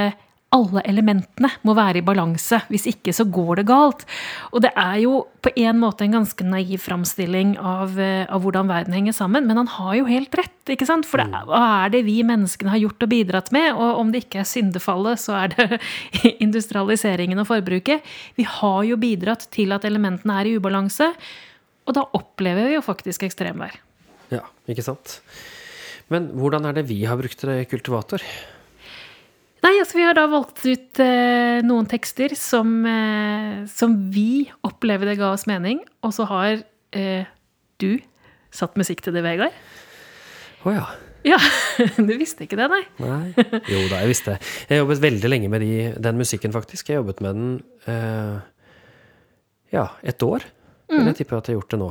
[0.50, 2.58] alle elementene må være i balanse.
[2.72, 4.02] Hvis ikke så går det galt.
[4.50, 8.70] Og det er jo på en måte en ganske naiv framstilling av, eh, av, hvordan
[8.70, 9.46] verden henger sammen.
[9.46, 10.58] Men han har jo helt rett.
[10.66, 11.06] ikke sant?
[11.06, 11.46] For det, mm.
[11.46, 13.70] hva er det vi menneskene har gjort og bidratt med?
[13.72, 15.80] Og om det ikke er syndefallet, så er det
[16.46, 18.02] industrialiseringen og forbruket.
[18.34, 21.12] Vi har jo bidratt til at elementene er i ubalanse.
[21.86, 23.78] Og da opplever vi jo faktisk ekstremvær.
[24.34, 25.20] Ja, ikke sant.
[26.10, 28.22] Men hvordan er det vi har brukt det kultivator?
[29.60, 35.10] Nei, altså vi har da valgt ut eh, noen tekster som, eh, som, vi opplever
[35.10, 36.62] det ga oss mening, og så har
[36.96, 37.28] eh,
[37.82, 37.92] du
[38.54, 39.54] satt musikk til det, Vegard.
[40.60, 40.88] Å oh, ja.
[41.26, 41.36] Ja,
[42.08, 42.82] Du visste ikke det, nei?
[43.02, 43.32] nei.
[43.68, 44.52] Jo da, jeg visste det.
[44.64, 46.88] Jeg har jobbet veldig lenge med de, den musikken, faktisk.
[46.88, 47.50] Jeg har jobbet med den
[47.92, 48.38] eh,
[49.76, 50.46] ja, et år.
[50.90, 51.18] Men jeg mm.
[51.20, 51.90] tipper at jeg har gjort det nå.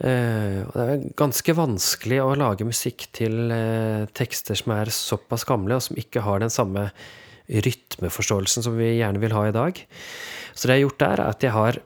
[0.00, 5.76] Uh, det er ganske vanskelig å lage musikk til uh, tekster som er såpass gamle,
[5.76, 6.88] og som ikke har den samme
[7.50, 9.78] rytmeforståelsen som vi gjerne vil ha i dag.
[10.54, 11.80] Så det jeg har gjort der, er at jeg har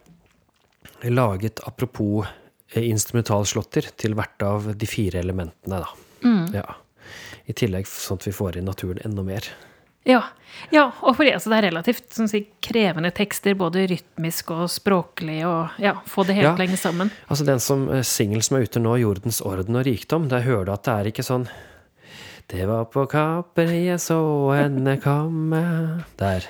[1.11, 5.91] laget apropos uh, instrumentalslåtter til hvert av de fire elementene, da.
[6.25, 6.47] Mm.
[6.55, 6.69] Ja.
[7.51, 9.51] I tillegg sånn at vi får inn naturen enda mer.
[10.05, 10.21] Ja,
[10.71, 15.41] ja og fordi altså, det er relativt sånn si, krevende tekster, både rytmisk og språklig,
[15.49, 17.13] og ja, få det helt ja, lenge sammen.
[17.29, 20.69] Altså den som uh, singel som er ute nå, 'Jordens orden og rikdom', der hører
[20.69, 21.49] du at det er ikke sånn
[22.51, 24.21] Det var på Kaper jeg så
[24.53, 26.45] henne komme Der.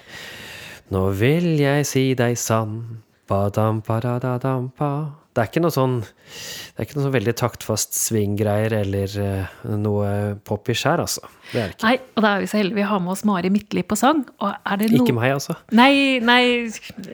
[0.90, 6.86] Nå vil jeg si deg sann, badam, badadadampa det er ikke noe sånn det er
[6.86, 10.08] ikke noe sånn veldig taktfast swing-greier eller uh, noe
[10.46, 11.26] poppish her, altså.
[11.52, 11.86] Det er det ikke.
[11.86, 14.24] Nei, og da er vi så heldige vi har med oss Mari Midtli på sang.
[14.40, 14.50] No...
[14.88, 15.54] Ikke meg, altså.
[15.74, 16.42] Nei, nei,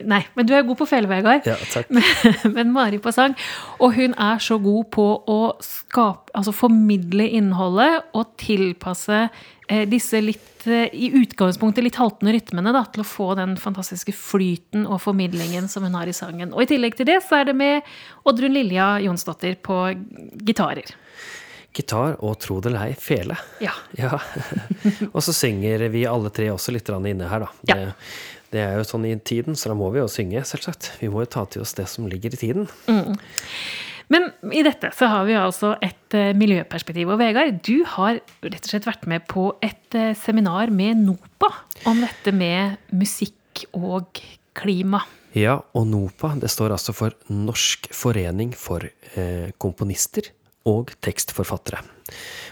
[0.09, 1.49] nei, men du er god på fele, Vegard.
[1.49, 1.93] Ja, takk.
[1.97, 3.37] Men, men, Mari på sang.
[3.83, 9.27] Og hun er så god på å skape, altså formidle innholdet og tilpasse
[9.71, 14.11] Eh, disse litt, eh, i utgangspunktet litt haltende rytmene da, til å få den fantastiske
[14.19, 16.51] flyten og formidlingen som hun har i sangen.
[16.51, 17.87] Og i tillegg til det så er det med
[18.29, 19.83] Oddrun Lilja Jonsdottir på
[20.47, 20.93] gitarer.
[21.73, 23.37] Gitar og tro det eller ei, fele.
[23.63, 23.73] Ja.
[23.99, 24.19] ja.
[25.15, 27.51] og så synger vi alle tre også litt inne her, da.
[27.69, 27.77] Ja.
[27.77, 27.93] Det,
[28.51, 30.97] det, er jo sånn i tiden, så da må vi jo synge, selvsagt.
[31.01, 32.67] Vi må jo ta til oss det som ligger i tiden.
[32.91, 33.15] Mm.
[34.11, 37.13] Men i dette så har vi altså et uh, miljøperspektiv.
[37.13, 41.53] Og Vegard, du har rett og slett vært med på et uh, seminar med NOPA
[41.87, 44.19] om dette med musikk og
[44.59, 45.05] klima.
[45.37, 50.33] Ja, og NOPA det står altså for Norsk forening for eh, komponister
[50.69, 51.81] og tekstforfattere.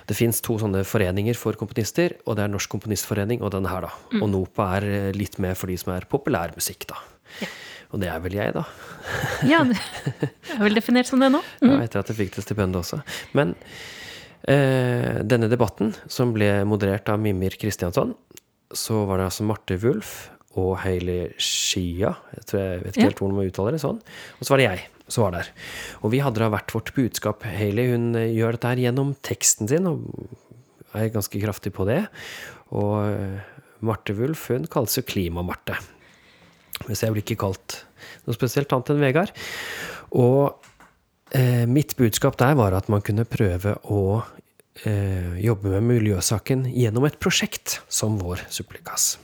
[0.08, 3.88] Det fins to sånne foreninger for komponister, og det er Norsk komponistforening og denne her,
[3.88, 3.90] da.
[4.14, 4.22] Mm.
[4.22, 7.02] Og NOPA er litt med for de som er populærmusikk, da.
[7.42, 7.50] Ja.
[7.88, 8.64] Og det er vel jeg, da.
[9.48, 9.78] ja, det
[10.54, 11.42] er vel definert som det nå.
[11.64, 11.72] Mm.
[11.72, 13.00] Ja, etter at jeg fikk det stipendet også.
[13.36, 13.56] Men
[14.46, 18.14] eh, denne debatten, som ble moderert av Mimir Kristiansson,
[18.70, 23.22] så var det altså Marte Wulf og Hailey Shia, jeg, tror jeg vet ikke helt
[23.22, 25.50] hvordan man uttaler det sånn, og så var det jeg som var der.
[26.04, 27.46] Og vi hadde da vært vårt budskap.
[27.48, 30.04] Hailey hun eh, gjør dette her gjennom teksten sin, og
[30.96, 32.02] er ganske kraftig på det.
[32.76, 35.78] Og eh, Marte Wulf hun kalles jo Klima-Marte.
[36.86, 37.82] Hvis jeg blir ikke kalt
[38.26, 39.32] noe spesielt annet enn Vegard.
[40.16, 40.58] Og
[41.36, 44.02] eh, mitt budskap der var at man kunne prøve å
[44.84, 49.16] eh, jobbe med miljøsaken gjennom et prosjekt som vår Supplikas.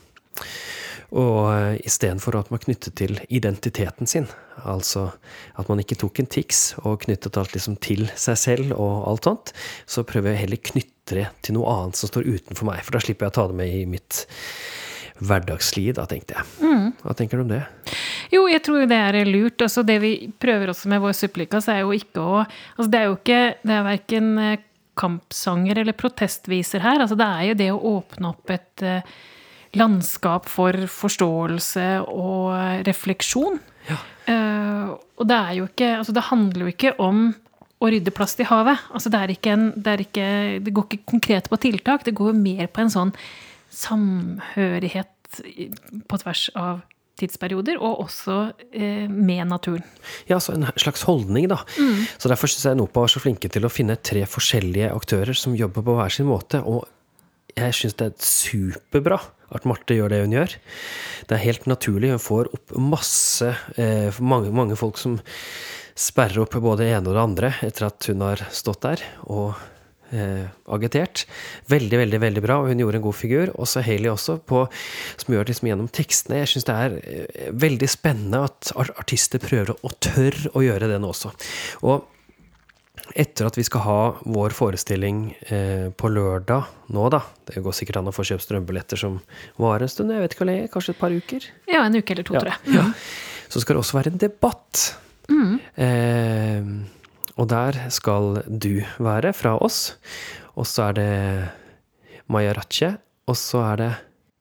[1.13, 4.27] Og eh, istedenfor at man knyttet til identiteten sin,
[4.63, 5.09] altså
[5.59, 9.29] at man ikke tok en Tix og knyttet alt liksom til seg selv og alt
[9.29, 9.53] sånt,
[9.85, 13.03] så prøver jeg heller knytte det til noe annet som står utenfor meg, for da
[13.03, 14.25] slipper jeg å ta det med i mitt
[15.21, 16.71] hverdagsliv, da, tenkte jeg.
[17.05, 17.61] Hva tenker du om det?
[18.33, 19.61] Jo, jeg tror det er lurt.
[19.63, 23.05] Altså, det vi prøver også med vår supplikas, er jo ikke å altså, Det er
[23.05, 24.31] jo ikke Det er verken
[24.95, 27.03] kampsanger eller protestviser her.
[27.03, 29.15] Altså, det er jo det å åpne opp et uh,
[29.79, 33.59] landskap for forståelse og refleksjon.
[33.89, 33.97] Ja.
[34.25, 37.27] Uh, og det er jo ikke Altså, det handler jo ikke om
[37.83, 38.81] å rydde plast i havet.
[38.95, 40.27] Altså, det, er en, det, ikke,
[40.65, 42.05] det går ikke konkret på tiltak.
[42.07, 43.13] Det går mer på en sånn
[43.75, 45.41] samhørighet
[46.07, 46.83] på tvers av
[47.19, 48.37] tidsperioder, og også
[48.75, 49.85] eh, med naturen.
[50.27, 51.61] Ja, så en slags holdning, da.
[51.79, 52.03] Mm.
[52.19, 55.55] Så Derfor syns jeg NOPA var så flinke til å finne tre forskjellige aktører som
[55.55, 56.59] jobber på hver sin måte.
[56.67, 56.83] Og
[57.55, 59.21] jeg syns det er superbra
[59.53, 60.57] at Marte gjør det hun gjør.
[61.29, 62.13] Det er helt naturlig.
[62.15, 65.19] Hun får opp masse eh, mange, mange folk som
[65.95, 69.05] sperrer opp både det ene og det andre etter at hun har stått der.
[69.29, 69.55] og
[70.13, 71.25] eh, agitert.
[71.71, 73.53] Veldig, veldig veldig bra, og hun gjorde en god figur.
[73.61, 74.65] Også Haley også, på,
[75.17, 76.41] som gjør det liksom gjennom tekstene.
[76.43, 80.99] Jeg syns det er eh, veldig spennende at artister prøver å tør å gjøre det
[81.01, 81.33] nå også.
[81.85, 82.11] Og
[83.13, 85.19] etter at vi skal ha vår forestilling
[85.53, 86.65] eh, på lørdag
[86.95, 89.19] nå, da Det går sikkert an å få kjøpt strømbilletter som
[89.61, 90.13] varer en stund.
[90.13, 91.47] jeg vet ikke, hva det er, Kanskje et par uker?
[91.69, 92.75] Ja, en uke eller to, ja, tror jeg.
[92.79, 92.87] Ja.
[93.53, 94.81] Så skal det også være en debatt.
[95.29, 95.53] Mm.
[95.85, 96.71] Eh,
[97.35, 99.95] og der skal du være fra oss.
[100.55, 101.11] Og så er det
[102.31, 102.95] Maya Ratche.
[103.27, 103.91] og så er det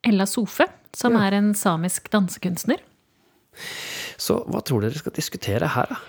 [0.05, 1.27] Ella Sofe, som ja.
[1.27, 2.83] er en samisk dansekunstner.
[4.21, 6.01] Så hva tror dere skal diskutere her, da?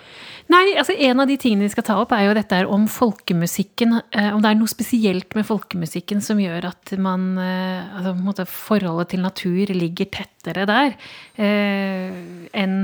[0.52, 3.98] Nei, altså En av de tingene vi skal ta opp, er jo dette om folkemusikken.
[4.14, 9.14] Eh, om det er noe spesielt med folkemusikken som gjør at man eh, altså, Forholdet
[9.14, 10.94] til natur ligger tettere der
[11.42, 12.14] eh,
[12.54, 12.76] enn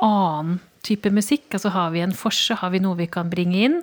[0.00, 1.48] annen type musikk?
[1.56, 3.80] Altså har vi en forse, har vi noe vi kan bringe inn?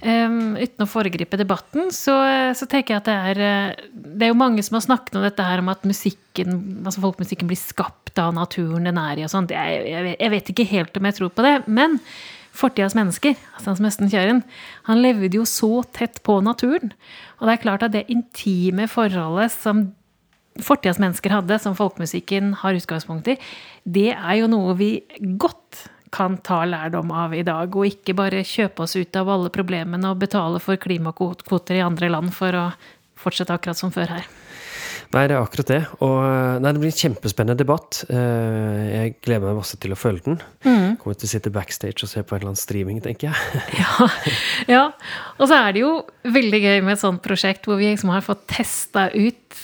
[0.00, 2.14] Um, uten å foregripe debatten, så,
[2.56, 5.44] så, tenker jeg at det er Det er jo mange som har snakket om dette
[5.44, 6.54] her om at musikken,
[6.88, 9.50] altså folkemusikken blir skapt av naturen den er i og sånn.
[9.52, 11.54] Jeg, jeg, jeg, vet ikke helt om jeg tror på det.
[11.68, 11.98] Men
[12.56, 14.42] fortidas mennesker, altså som Østen Kjøren,
[14.88, 16.92] han levde jo så tett på naturen.
[17.38, 19.88] Og det er klart at det intime forholdet som
[20.60, 23.38] fortidas mennesker hadde, som folkemusikken har utgangspunkt i,
[23.84, 24.92] det er jo noe vi
[25.40, 29.52] godt kan ta lærdom av i dag, og ikke bare kjøpe oss ut av alle
[29.54, 32.64] problemene og betale for klimakvoter i andre land for å
[33.20, 34.26] fortsette akkurat som før her.
[35.10, 35.80] Nei, det er akkurat det.
[36.06, 36.18] Og
[36.62, 38.04] nei, det blir en kjempespennende debatt.
[38.14, 40.36] Eh, jeg gleder meg masse til å følge den.
[40.62, 40.92] Mm.
[41.00, 43.62] Kommer til å sitte backstage og se på en eller annen streaming, tenker jeg.
[43.80, 44.06] ja.
[44.70, 44.84] ja.
[45.40, 45.90] Og så er det jo
[46.30, 49.58] veldig gøy med et sånt prosjekt hvor vi liksom har fått testa ut,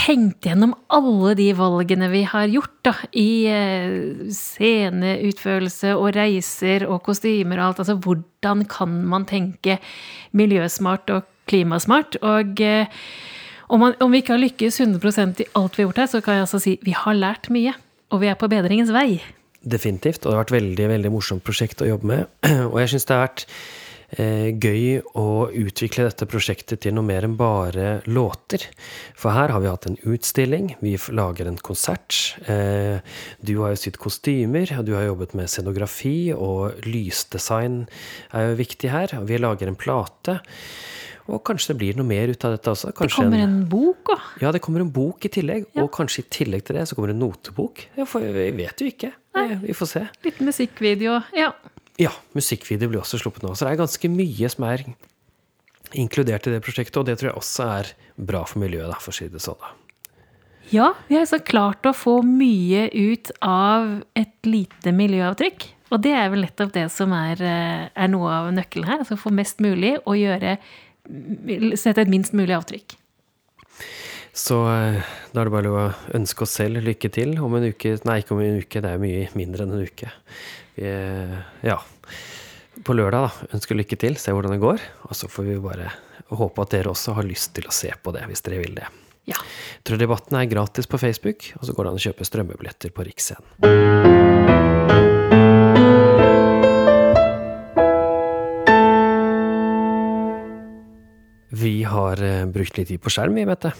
[0.00, 7.04] tenkt gjennom alle de valgene vi har gjort da, i eh, sceneutførelse og reiser og
[7.04, 7.84] kostymer og alt.
[7.84, 9.76] Altså hvordan kan man tenke
[10.32, 12.16] miljøsmart og klimasmart?
[12.24, 13.04] Og eh,
[13.68, 16.22] om, man, om, vi ikke har lykkes 100% i alt vi har gjort her, så
[16.24, 17.74] kan jeg altså si vi har lært mye.
[18.14, 19.18] Og vi er på bedringens vei.
[19.66, 20.22] Definitivt.
[20.22, 22.30] Og det har vært veldig veldig morsomt prosjekt å jobbe med.
[22.70, 23.44] Og jeg syns det har vært
[24.22, 28.68] eh, gøy å utvikle dette prosjektet til noe mer enn bare låter.
[29.18, 32.36] For her har vi hatt en utstilling, vi lager en konsert.
[32.46, 33.02] Eh,
[33.42, 37.84] du har jo sydd kostymer, og du har jobbet med scenografi, og lysdesign
[38.30, 39.18] er jo viktig her.
[39.26, 40.38] Vi lager en plate.
[41.26, 42.92] Og kanskje det blir noe mer ut av dette også.
[42.94, 44.26] Kanskje det kommer en, en bok òg?
[44.44, 45.66] Ja, det kommer en bok i tillegg.
[45.74, 45.84] Ja.
[45.84, 47.82] Og kanskje i tillegg til det så kommer det en notebok.
[47.98, 49.10] Ja, for vi vet jo ikke.
[49.36, 49.48] Nei.
[49.64, 50.04] Vi får se.
[50.26, 51.18] Litt musikkvideo.
[51.36, 51.50] Ja.
[52.00, 53.54] Ja, musikkvideo blir også sluppet nå.
[53.56, 54.84] Så det er ganske mye som er
[55.96, 59.14] inkludert i det prosjektet, og det tror jeg også er bra for miljøet, da, for
[59.14, 59.66] å si det sånn.
[60.74, 65.72] Ja, vi har altså klart å få mye ut av et lite miljøavtrykk.
[65.94, 68.98] Og det er vel nettopp det som er, eh, er noe av nøkkelen her.
[69.04, 70.56] Altså få mest mulig og gjøre
[71.78, 72.96] sette et minst mulig avtrykk.
[74.36, 74.98] Så eh,
[75.32, 75.84] da er det bare å
[76.16, 77.94] ønske oss selv lykke til om en uke.
[78.04, 80.10] Nei, ikke om en uke, det er mye mindre enn en uke.
[80.76, 80.90] Vi,
[81.64, 81.78] ja.
[82.84, 83.48] På lørdag, da.
[83.56, 84.84] Ønsker lykke til, se hvordan det går.
[85.08, 85.88] Og så får vi bare
[86.36, 88.90] håpe at dere også har lyst til å se på det, hvis dere vil det.
[89.26, 89.40] Ja.
[89.80, 92.94] Jeg tror debatten er gratis på Facebook, og så går det an å kjøpe strømmebilletter
[92.94, 94.35] på Riksscenen.
[101.56, 103.74] Vi har eh, brukt litt tid på skjerm, vi, vet det.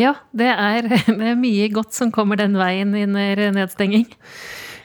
[0.00, 0.90] Ja, det er,
[1.38, 4.08] mye godt som kommer den veien under nedstenging.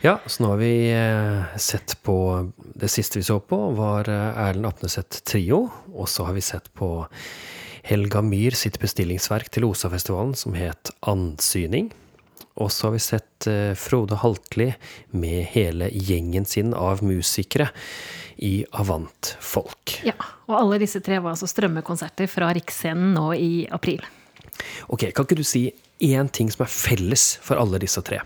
[0.05, 2.17] Ja, så nå har vi eh, sett på
[2.77, 5.65] Det siste vi så på, var eh, Erlend Apneset Trio.
[5.95, 6.91] Og så har vi sett på
[7.87, 11.89] Helga Myhr sitt bestillingsverk til Osafestivalen som het Andsyning.
[12.57, 13.47] Og så har vi sett
[13.77, 14.71] Frode Haltli
[15.13, 17.69] med hele gjengen sin av musikere
[18.37, 19.99] i Avant Folk.
[20.05, 20.15] Ja,
[20.49, 24.01] og alle disse tre var altså strømmekonserter fra Riksscenen nå i april.
[24.89, 25.67] Ok, Kan ikke du si
[26.03, 28.21] én ting som er felles for alle disse tre?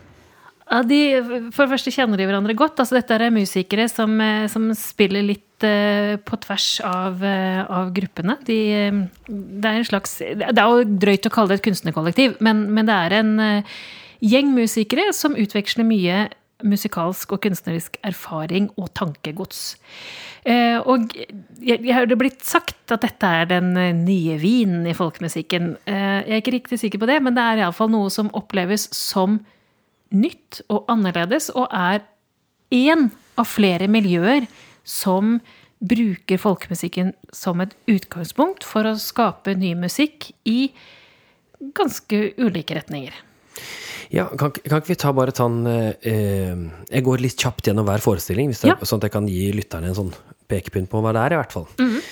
[0.71, 0.99] Ja, de,
[1.51, 2.79] for det første kjenner de hverandre godt.
[2.79, 7.89] Altså, dette er musikere som, eh, som spiller litt uh, på tvers av, uh, av
[7.95, 8.37] gruppene.
[8.47, 12.37] De, uh, det er en slags Det er jo drøyt å kalle det et kunstnerkollektiv,
[12.39, 13.67] men, men det er en gjeng
[14.21, 16.29] musikere som utveksler mye
[16.63, 19.77] musikalsk og kunstnerisk erfaring og tankegods.
[20.85, 21.13] og
[21.61, 23.73] jeg, har det blitt sagt at dette er den
[24.05, 25.77] nye vinen i folkemusikken.
[25.85, 29.39] jeg er ikke riktig sikker på det, men det er iallfall noe som oppleves som
[30.11, 32.01] nytt og annerledes, og er
[32.71, 34.47] én av flere miljøer
[34.83, 35.39] som
[35.81, 40.71] bruker folkemusikken som et utgangspunkt for å skape ny musikk i
[41.77, 43.13] ganske ulike retninger.
[44.11, 46.55] Ja, kan, kan ikke vi ta bare ta en eh,
[46.91, 48.75] Jeg går litt kjapt gjennom hver forestilling, det, ja.
[48.83, 50.11] sånn at jeg kan gi lytterne en sånn
[50.51, 51.67] pekepinn på hva det er, i hvert fall.
[51.79, 52.09] Mm -hmm.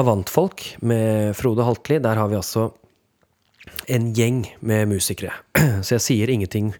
[0.00, 2.70] Avantfolk med Frode Haltli, der har vi altså
[3.86, 5.32] en gjeng med musikere.
[5.84, 6.72] Så jeg sier ingenting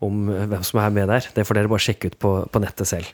[0.00, 1.26] om eh, hvem som er med der.
[1.34, 3.06] Det får dere bare sjekke ut på, på nettet selv.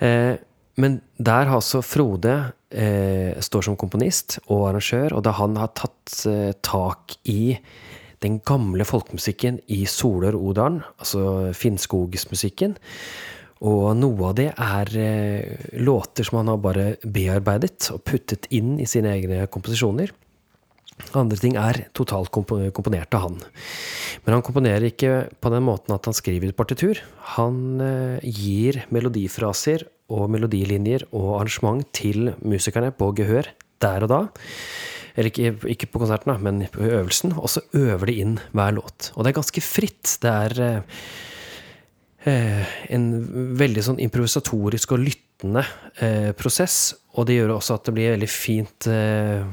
[0.00, 0.36] Eh,
[0.76, 5.70] men der har altså Frode eh, står som komponist og arrangør, og da han har
[5.76, 7.56] tatt eh, tak i
[8.24, 12.76] den gamle folkemusikken i Solør-Odalen, altså Finnskogsmusikken.
[13.64, 18.76] Og noe av det er eh, låter som han har bare bearbeidet og puttet inn
[18.82, 20.12] i sine egne komposisjoner.
[21.18, 23.38] Andre ting er totalt komponert av han.
[24.24, 27.00] Men han komponerer ikke på den måten at han skriver et partitur.
[27.38, 33.48] Han eh, gir melodifraser og melodilinjer og arrangement til musikerne på gehør
[33.82, 34.20] der og da.
[35.14, 37.36] Eller ikke, ikke på konserten, da, men på øvelsen.
[37.38, 39.12] Og så øver de inn hver låt.
[39.14, 40.16] Og det er ganske fritt.
[40.22, 41.02] Det er eh,
[42.30, 43.06] eh en
[43.58, 45.64] veldig sånn improvisatorisk og lyttende
[46.02, 46.94] eh, prosess.
[47.14, 49.44] Og det gjør også at det blir veldig fint eh,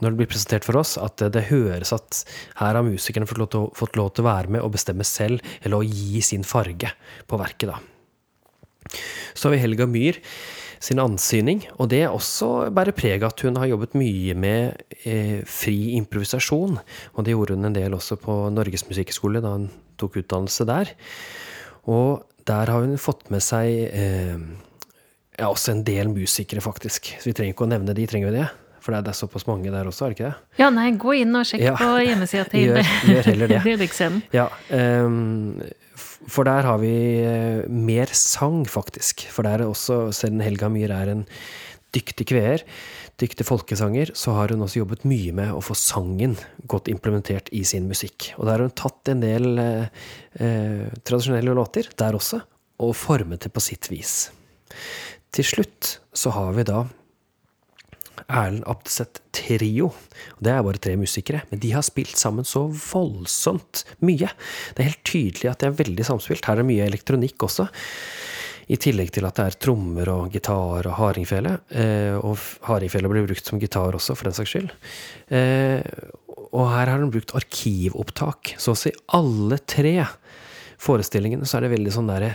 [0.00, 2.22] når det blir presentert for oss, at det høres at
[2.60, 5.44] her har musikerne fått lov, til, fått lov til å være med og bestemme selv,
[5.64, 6.92] eller å gi sin farge
[7.28, 7.80] på verket, da.
[9.34, 10.18] Så har vi Helga Myhr
[10.80, 14.80] sin ansyning, og det er også bærer preg av at hun har jobbet mye med
[15.04, 16.78] eh, fri improvisasjon.
[17.14, 19.68] Og det gjorde hun en del også på Norges musikkhøgskole da hun
[20.00, 20.94] tok utdannelse der.
[21.92, 24.40] Og der har hun fått med seg eh,
[25.36, 27.12] ja, også en del musikere, faktisk.
[27.20, 28.48] Så vi trenger ikke å nevne de, trenger vi det?
[28.80, 30.60] For det er, såpass mange der også, er det ikke det?
[30.62, 31.76] Ja, nei, gå inn og sjekk ja.
[31.76, 34.10] på hjemmesida til gjør, gjør heller det.
[34.32, 34.48] Ja,
[35.04, 35.60] um,
[36.28, 36.92] for der har vi
[37.24, 39.26] uh, mer sang, faktisk.
[39.32, 41.24] For der er også, selv om Helga Myhr er en
[41.94, 42.64] dyktig kveer,
[43.20, 46.36] dyktig folkesanger, så har hun også jobbet mye med å få sangen
[46.70, 48.30] godt implementert i sin musikk.
[48.38, 49.88] Og der har hun tatt en del uh,
[50.40, 52.42] uh, tradisjonelle låter der også,
[52.80, 54.30] og formet det på sitt vis.
[55.34, 56.84] Til slutt så har vi da
[58.30, 59.90] Erlend Abdeseth Trio.
[60.40, 64.30] Det er bare tre musikere, men de har spilt sammen så voldsomt mye.
[64.74, 66.46] Det er helt tydelig at det er veldig samspilt.
[66.46, 67.68] Her er det mye elektronikk også.
[68.70, 71.56] I tillegg til at det er trommer og gitar og hardingfele.
[71.74, 74.70] Eh, og hardingfele blir brukt som gitar også, for den saks skyld.
[75.34, 75.82] Eh,
[76.50, 78.54] og her har de brukt arkivopptak.
[78.62, 79.96] Så å si alle tre
[80.80, 82.32] forestillingene så er det veldig sånn derre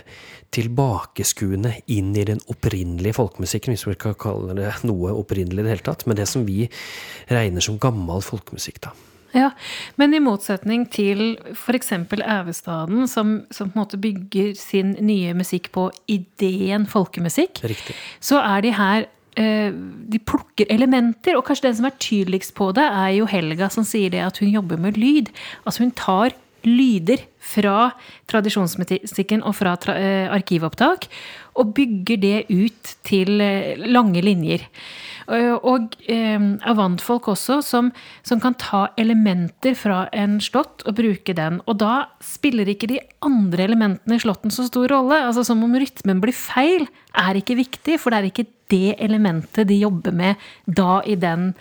[0.56, 5.74] tilbakeskuende inn i den opprinnelige folkemusikken, hvis vi kan kalle det noe opprinnelig i det
[5.74, 6.06] hele tatt.
[6.08, 6.70] Men det som vi
[7.32, 8.94] regner som gammel folkemusikk, da.
[9.36, 9.50] Ja,
[10.00, 11.92] Men i motsetning til f.eks.
[11.92, 17.98] Ævestaden, som, som, på en måte bygger sin nye musikk på ideen folkemusikk, Riktig.
[18.24, 22.70] så er de her eh, de plukker elementer, og kanskje den som er tydeligst på
[22.78, 25.34] det, er jo Helga, som sier det at hun jobber med lyd.
[25.66, 26.38] Altså hun tar
[26.68, 27.92] lyder fra
[28.30, 29.96] tradisjonsmusikken og fra tra
[30.36, 31.08] arkivopptak,
[31.56, 34.66] og bygger det ut til eh, lange linjer.
[35.26, 37.90] Og eh, avantfolk også, som,
[38.28, 41.62] som, kan ta elementer fra en slått og bruke den.
[41.66, 45.24] Og da spiller ikke de andre elementene i slåtten så stor rolle.
[45.30, 46.86] Altså Som om rytmen blir feil,
[47.16, 51.52] er ikke viktig, for det er ikke det elementet de jobber med da i den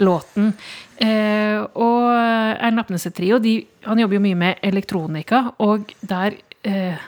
[0.00, 0.52] låten.
[1.00, 3.40] Eh, og Erlend Apneset Trio
[3.86, 6.36] han jobber jo mye med elektronika, og der
[6.68, 7.00] eh,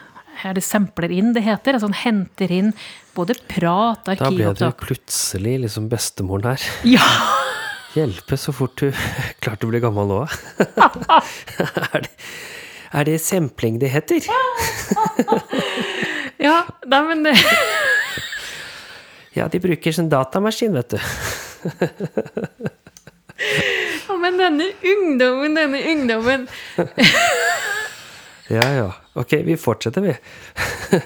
[0.43, 1.77] er det sampler inn, det heter.
[1.77, 2.73] Altså han henter inn
[3.17, 6.69] både prat, arkivopptak Da ble jo plutselig liksom bestemoren her.
[6.97, 7.07] Ja!
[7.93, 8.89] Hjelpe så fort du
[9.45, 10.23] klarte å bli gammel nå.
[11.93, 12.13] er, det,
[12.89, 14.25] er det sampling det heter?
[16.41, 17.37] ja, nei, men det
[19.37, 20.99] Ja, de bruker sånn datamaskin, vet du.
[24.07, 26.49] ja, men denne ungdommen, denne ungdommen
[28.53, 28.89] Ja, ja.
[29.17, 30.13] Ok, vi fortsetter, vi.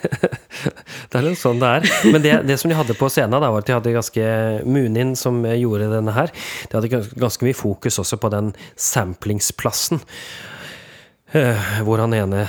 [1.10, 1.86] det er jo sånn det er.
[2.10, 4.26] Men det, det, som de hadde på scenen, da, var at de hadde ganske
[4.66, 6.30] Munin, som gjorde denne her,
[6.70, 10.02] de hadde ganske mye fokus også på den samplingsplassen.
[11.34, 12.44] Uh, hvor han ene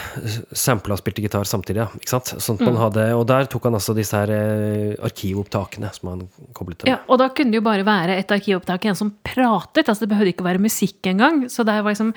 [0.53, 1.81] sampla og spilte gitar samtidig.
[1.81, 2.33] Ja, ikke sant?
[2.43, 2.75] Sånn mm.
[2.77, 6.91] hadde, og der tok han altså disse her uh, arkivopptakene som han koblet til.
[6.93, 9.87] Ja, og da kunne det jo bare være et arkivopptak, en som pratet.
[9.87, 11.47] altså Det behøvde ikke å være musikk engang.
[11.49, 12.13] Så det var liksom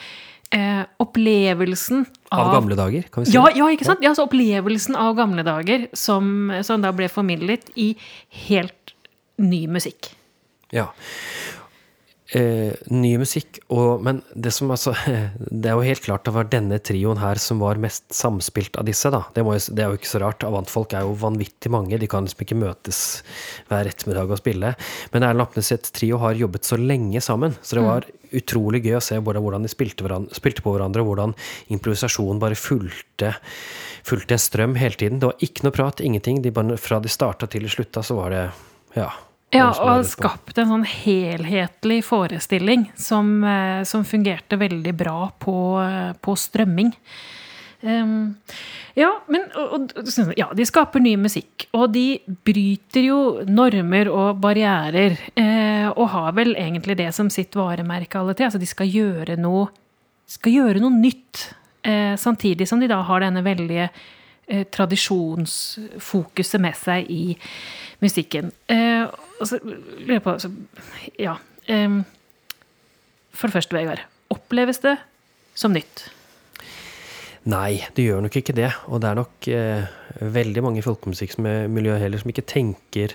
[0.50, 3.36] eh, opplevelsen av Av gamle dager, kan vi si.
[3.36, 4.04] Ja, ja ikke sant?
[4.04, 7.92] Ja, så opplevelsen av gamle dager som, som da ble formidlet i
[8.46, 8.94] helt
[9.40, 10.12] ny musikk.
[10.74, 10.90] Ja.
[12.30, 14.92] Eh, ny musikk, og, men det som altså
[15.50, 18.86] Det er jo helt klart det var denne trioen her som var mest samspilt av
[18.86, 19.24] disse, da.
[19.34, 20.44] Det, må, det er jo ikke så rart.
[20.46, 21.98] Avantfolk er jo vanvittig mange.
[21.98, 23.00] De kan liksom ikke møtes
[23.66, 24.70] hver ettermiddag og spille.
[25.10, 28.20] Men Erlend Apnes sitt trio har jobbet så lenge sammen, så det var mm.
[28.38, 31.34] utrolig gøy å se hvordan, hvordan de spilte, spilte, på hverandre, og hvordan
[31.74, 33.32] improvisasjonen bare fulgte,
[34.06, 35.18] fulgte en strøm hele tiden.
[35.18, 36.38] Det var ikke noe prat, ingenting.
[36.46, 38.44] De bare, fra de starta til de slutta, så var det
[38.94, 39.10] Ja.
[39.50, 46.12] Ja, og skapt en sånn helhetlig forestilling som, eh, som fungerte veldig bra på, eh,
[46.22, 46.94] på strømming.
[47.82, 48.36] Um,
[48.94, 49.92] ja, men og,
[50.36, 51.66] ja, de skaper ny musikk.
[51.76, 55.16] Og de bryter jo normer og barrierer.
[55.34, 58.50] Eh, og har vel egentlig det som sitt varemerke alle til.
[58.50, 59.68] Altså de skal gjøre noe,
[60.28, 61.54] skal gjøre noe nytt.
[61.82, 63.88] Eh, samtidig som de da har denne veldige
[64.50, 67.36] tradisjonsfokuset med seg i
[68.02, 68.52] musikken.
[68.70, 69.06] Eh,
[69.40, 70.48] og så lurer jeg på så,
[71.18, 71.34] Ja.
[71.70, 72.04] Um,
[73.30, 74.00] for det første, Vegard.
[74.32, 74.96] Oppleves det
[75.54, 76.10] som nytt?
[77.48, 78.68] Nei, det gjør nok ikke det.
[78.92, 79.86] Og det er nok eh,
[80.20, 83.14] veldig mange i folkemusikkmiljøet heller som ikke tenker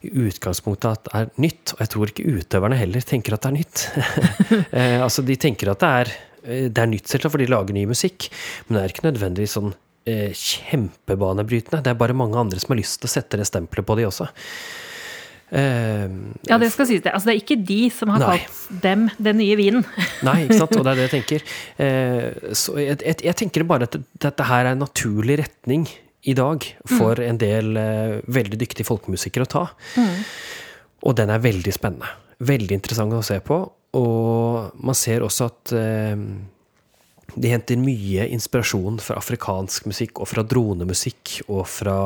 [0.00, 1.74] i utgangspunktet at det er nytt.
[1.74, 3.86] Og jeg tror ikke utøverne heller tenker at det er nytt.
[4.76, 6.12] eh, altså, de tenker at det er,
[6.44, 8.28] eh, det er nytt, selvsagt, for de lager ny musikk.
[8.66, 9.72] Men det er ikke nødvendigvis sånn
[10.08, 11.82] eh, kjempebanebrytende.
[11.84, 14.06] Det er bare mange andre som har lyst til å sette det stempelet på de
[14.08, 14.28] også.
[15.50, 16.06] Uh,
[16.46, 17.02] ja, det skal sies.
[17.02, 17.10] Det.
[17.10, 18.36] Altså, det er ikke de som har nei.
[18.38, 19.86] kalt dem den nye vinen.
[20.28, 20.76] nei, ikke sant.
[20.78, 21.48] Og det er det jeg tenker.
[21.80, 25.88] Uh, så jeg, jeg, jeg, tenker bare at dette her er en naturlig retning
[26.28, 27.26] i dag for mm.
[27.26, 29.66] en del uh, veldig dyktige folkemusikere å ta.
[29.98, 30.16] Mm.
[31.08, 32.14] Og den er veldig spennende.
[32.46, 33.58] Veldig interessant å se på.
[33.98, 35.72] Og man ser også at
[37.36, 42.00] de henter mye inspirasjon fra afrikansk musikk og fra dronemusikk og fra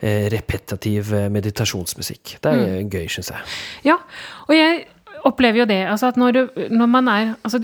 [0.00, 2.38] Eh, repetitiv eh, meditasjonsmusikk.
[2.40, 2.86] Det er mm.
[2.88, 3.48] gøy, syns jeg.
[3.84, 3.98] Ja,
[4.46, 4.86] og jeg
[5.28, 5.82] opplever jo det.
[5.92, 6.38] Altså at når,
[6.72, 7.60] når man er altså,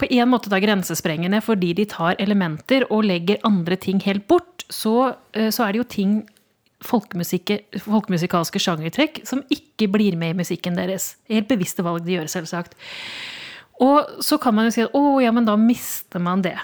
[0.00, 4.64] på en måte da grensesprengende fordi de tar elementer og legger andre ting helt bort,
[4.72, 6.16] så, eh, så er det jo ting
[6.86, 11.18] folkemusikalske sjangertrekk som ikke blir med i musikken deres.
[11.28, 12.72] Helt bevisste valg de gjør, selvsagt.
[13.84, 16.56] Og så kan man jo si at å, ja, men da mister man det.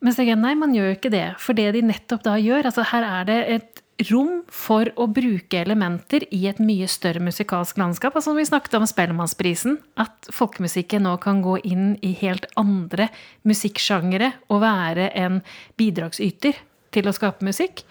[0.00, 1.26] Men så tenker jeg, nei, man gjør jo ikke det.
[1.42, 5.56] For det de nettopp da gjør altså Her er det et rom for å bruke
[5.56, 8.16] elementer i et mye større musikalsk landskap.
[8.18, 9.78] Altså Vi snakket om Spellemannsprisen.
[9.98, 13.08] At folkemusikken nå kan gå inn i helt andre
[13.48, 15.40] musikksjangere og være en
[15.80, 16.60] bidragsyter
[16.94, 17.82] til å skape musikk.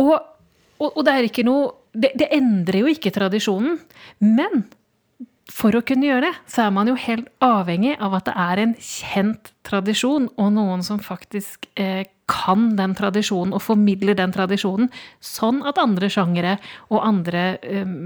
[0.00, 0.16] Og,
[0.78, 3.80] og, og det er ikke noe det, det endrer jo ikke tradisjonen.
[4.22, 4.68] Men
[5.50, 8.62] for å kunne gjøre det, så er man jo helt avhengig av at det er
[8.62, 14.90] en kjent tradisjon, og noen som faktisk eh, kan den tradisjonen og formidler den tradisjonen,
[15.24, 16.56] sånn at andre sjangere
[16.88, 17.96] og andre eh,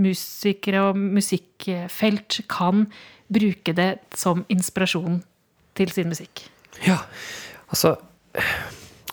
[0.00, 2.86] musikere og musikkfelt kan
[3.34, 5.22] bruke det som inspirasjon
[5.74, 6.46] til sin musikk.
[6.86, 7.00] Ja,
[7.66, 7.96] altså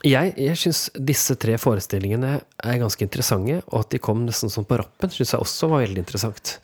[0.06, 4.66] jeg, jeg syns disse tre forestillingene er ganske interessante, og at de kom nesten sånn
[4.70, 6.56] på rappen, syns jeg også var veldig interessant.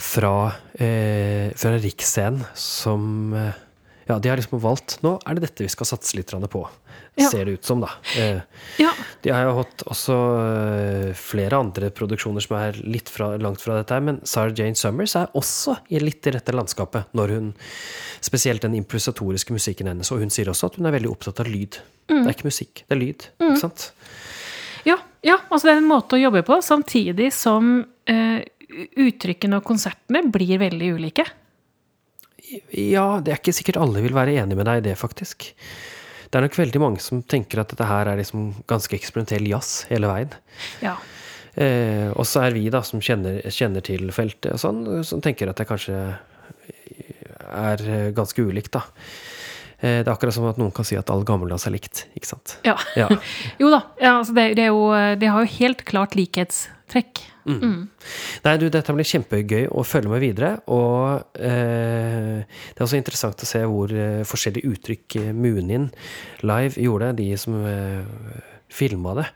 [0.00, 3.58] Fra, eh, fra Riksscenen som eh,
[4.08, 6.62] Ja, de har liksom valgt Nå er det dette vi skal satse litt på.
[7.20, 7.28] Ja.
[7.28, 7.90] Ser det ut som, da.
[8.16, 8.40] Eh,
[8.78, 8.90] ja.
[9.22, 13.76] De har jo hatt også eh, flere andre produksjoner som er litt fra, langt fra
[13.80, 17.52] dette her, men Sarah Jane Summers er også litt i dette landskapet når hun
[18.20, 20.10] Spesielt den improvisatoriske musikken hennes.
[20.12, 21.78] Og hun sier også at hun er veldig opptatt av lyd.
[22.10, 22.18] Mm.
[22.18, 23.24] Det er ikke musikk, det er lyd.
[23.40, 23.46] Mm.
[23.46, 23.86] Ikke sant?
[24.84, 28.40] Ja, ja, altså det er en måte å jobbe på, samtidig som uh,
[29.00, 31.26] uttrykkene og konsertene blir veldig ulike.
[32.74, 35.50] Ja, det er ikke sikkert alle vil være enig med deg i det, faktisk.
[36.30, 39.84] Det er nok veldig mange som tenker at dette her er liksom ganske eksperimentell jazz
[39.90, 40.34] hele veien.
[40.82, 40.96] Ja.
[41.58, 45.50] Eh, og så er vi, da, som kjenner, kjenner til feltet og sånn, som tenker
[45.50, 45.98] at det kanskje
[47.50, 48.84] er ganske ulikt, da.
[49.80, 52.28] Eh, Det er akkurat som at noen kan si at all gammeldags er likt, ikke
[52.34, 52.58] sant?
[52.66, 52.76] Ja.
[52.96, 53.08] Ja.
[53.62, 53.82] jo da.
[54.00, 57.26] Ja, altså det, det, jo, det har jo helt klart likhetstrekk.
[57.50, 60.50] Nei, du, dette blir kjempegøy å følge med videre.
[60.70, 65.88] Og eh, det er også interessant å se hvor eh, forskjellige uttrykk eh, Munin
[66.46, 68.04] live gjorde, de som eh,
[68.70, 69.26] filma det.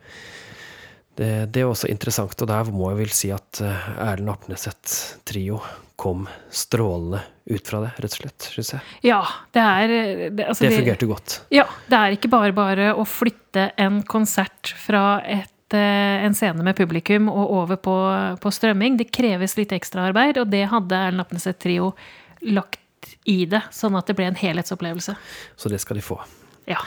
[1.18, 1.32] det.
[1.56, 5.58] Det er også interessant, og der må jeg vel si at eh, Erlend Apneseth-trio
[5.96, 8.92] kom strålende ut fra det, rett og slett, syns jeg.
[9.04, 9.20] Ja,
[9.54, 9.92] det er
[10.32, 11.34] det, altså Det fungerte godt.
[11.54, 16.64] Ja, det er ikke bare bare å flytte en konsert fra et, eh, en scene
[16.64, 17.96] med publikum og over på,
[18.40, 18.96] på strømming.
[19.00, 21.92] Det kreves litt ekstraarbeid, og det hadde Erlend Apneset Trio
[22.48, 22.80] lagt
[23.28, 25.14] i det, sånn at det ble en helhetsopplevelse.
[25.60, 26.18] Så det skal de få.
[26.70, 26.80] Ja.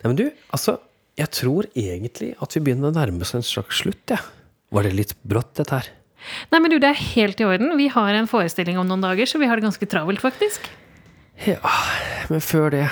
[0.00, 0.78] Nei, men du, altså,
[1.20, 4.24] jeg tror egentlig at vi begynner å nærme oss en slags slutt, jeg.
[4.72, 5.86] Var det litt brått, dette her?
[6.52, 7.74] Nei, men du, det er helt i orden.
[7.78, 10.66] Vi har en forestilling om noen dager, så vi har det ganske travelt, faktisk.
[11.46, 11.74] Ja,
[12.32, 12.86] men før det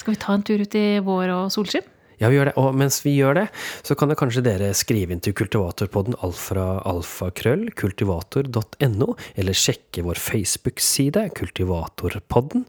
[0.00, 1.84] Skal vi ta en tur ut i vår og solskinn?
[2.22, 2.54] Ja, vi gjør det.
[2.60, 3.46] Og mens vi gjør det,
[3.82, 10.20] så kan det kanskje dere skrive inn til Kultivatorpodden alfra alfakrøll kultivator.no, eller sjekke vår
[10.22, 12.62] Facebook-side, Kultivatorpodden.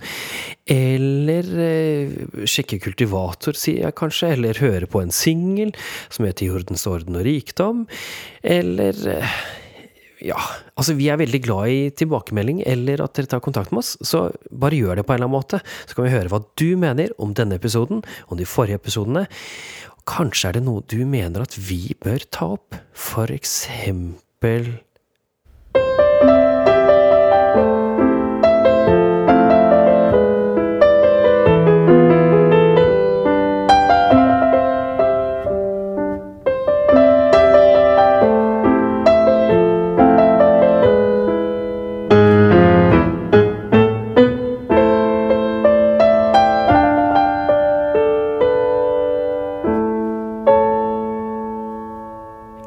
[0.73, 2.15] Eller eh,
[2.49, 5.75] sjekke Kultivator-sida, kanskje, eller høre på en singel
[6.09, 7.85] som heter Jordens orden og rikdom.
[8.41, 9.37] Eller eh,
[10.23, 10.39] ja,
[10.79, 14.29] altså vi er veldig glad i tilbakemelding, eller at dere tar kontakt med oss, så
[14.49, 15.59] bare gjør det på en eller annen måte.
[15.83, 19.25] Så kan vi høre hva du mener om denne episoden, om de forrige episodene.
[20.09, 24.73] Kanskje er det noe du mener at vi bør ta opp, for eksempel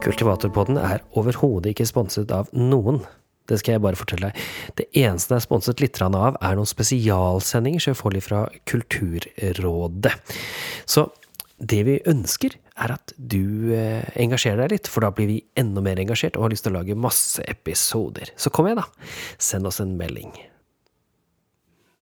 [0.06, 3.02] Kultivatorpodden er overhodet ikke sponset av noen.
[3.46, 4.46] Det skal jeg bare fortelle deg.
[4.78, 10.14] Det eneste det er sponset litt av, er noen spesialsendinger selvfølgelig fra Kulturrådet.
[10.86, 11.08] Så
[11.58, 15.80] det vi ønsker, er at du eh, engasjerer deg litt, for da blir vi enda
[15.80, 18.34] mer engasjert og har lyst til å lage masse episoder.
[18.36, 19.08] Så kom igjen, da.
[19.40, 20.34] Send oss en melding.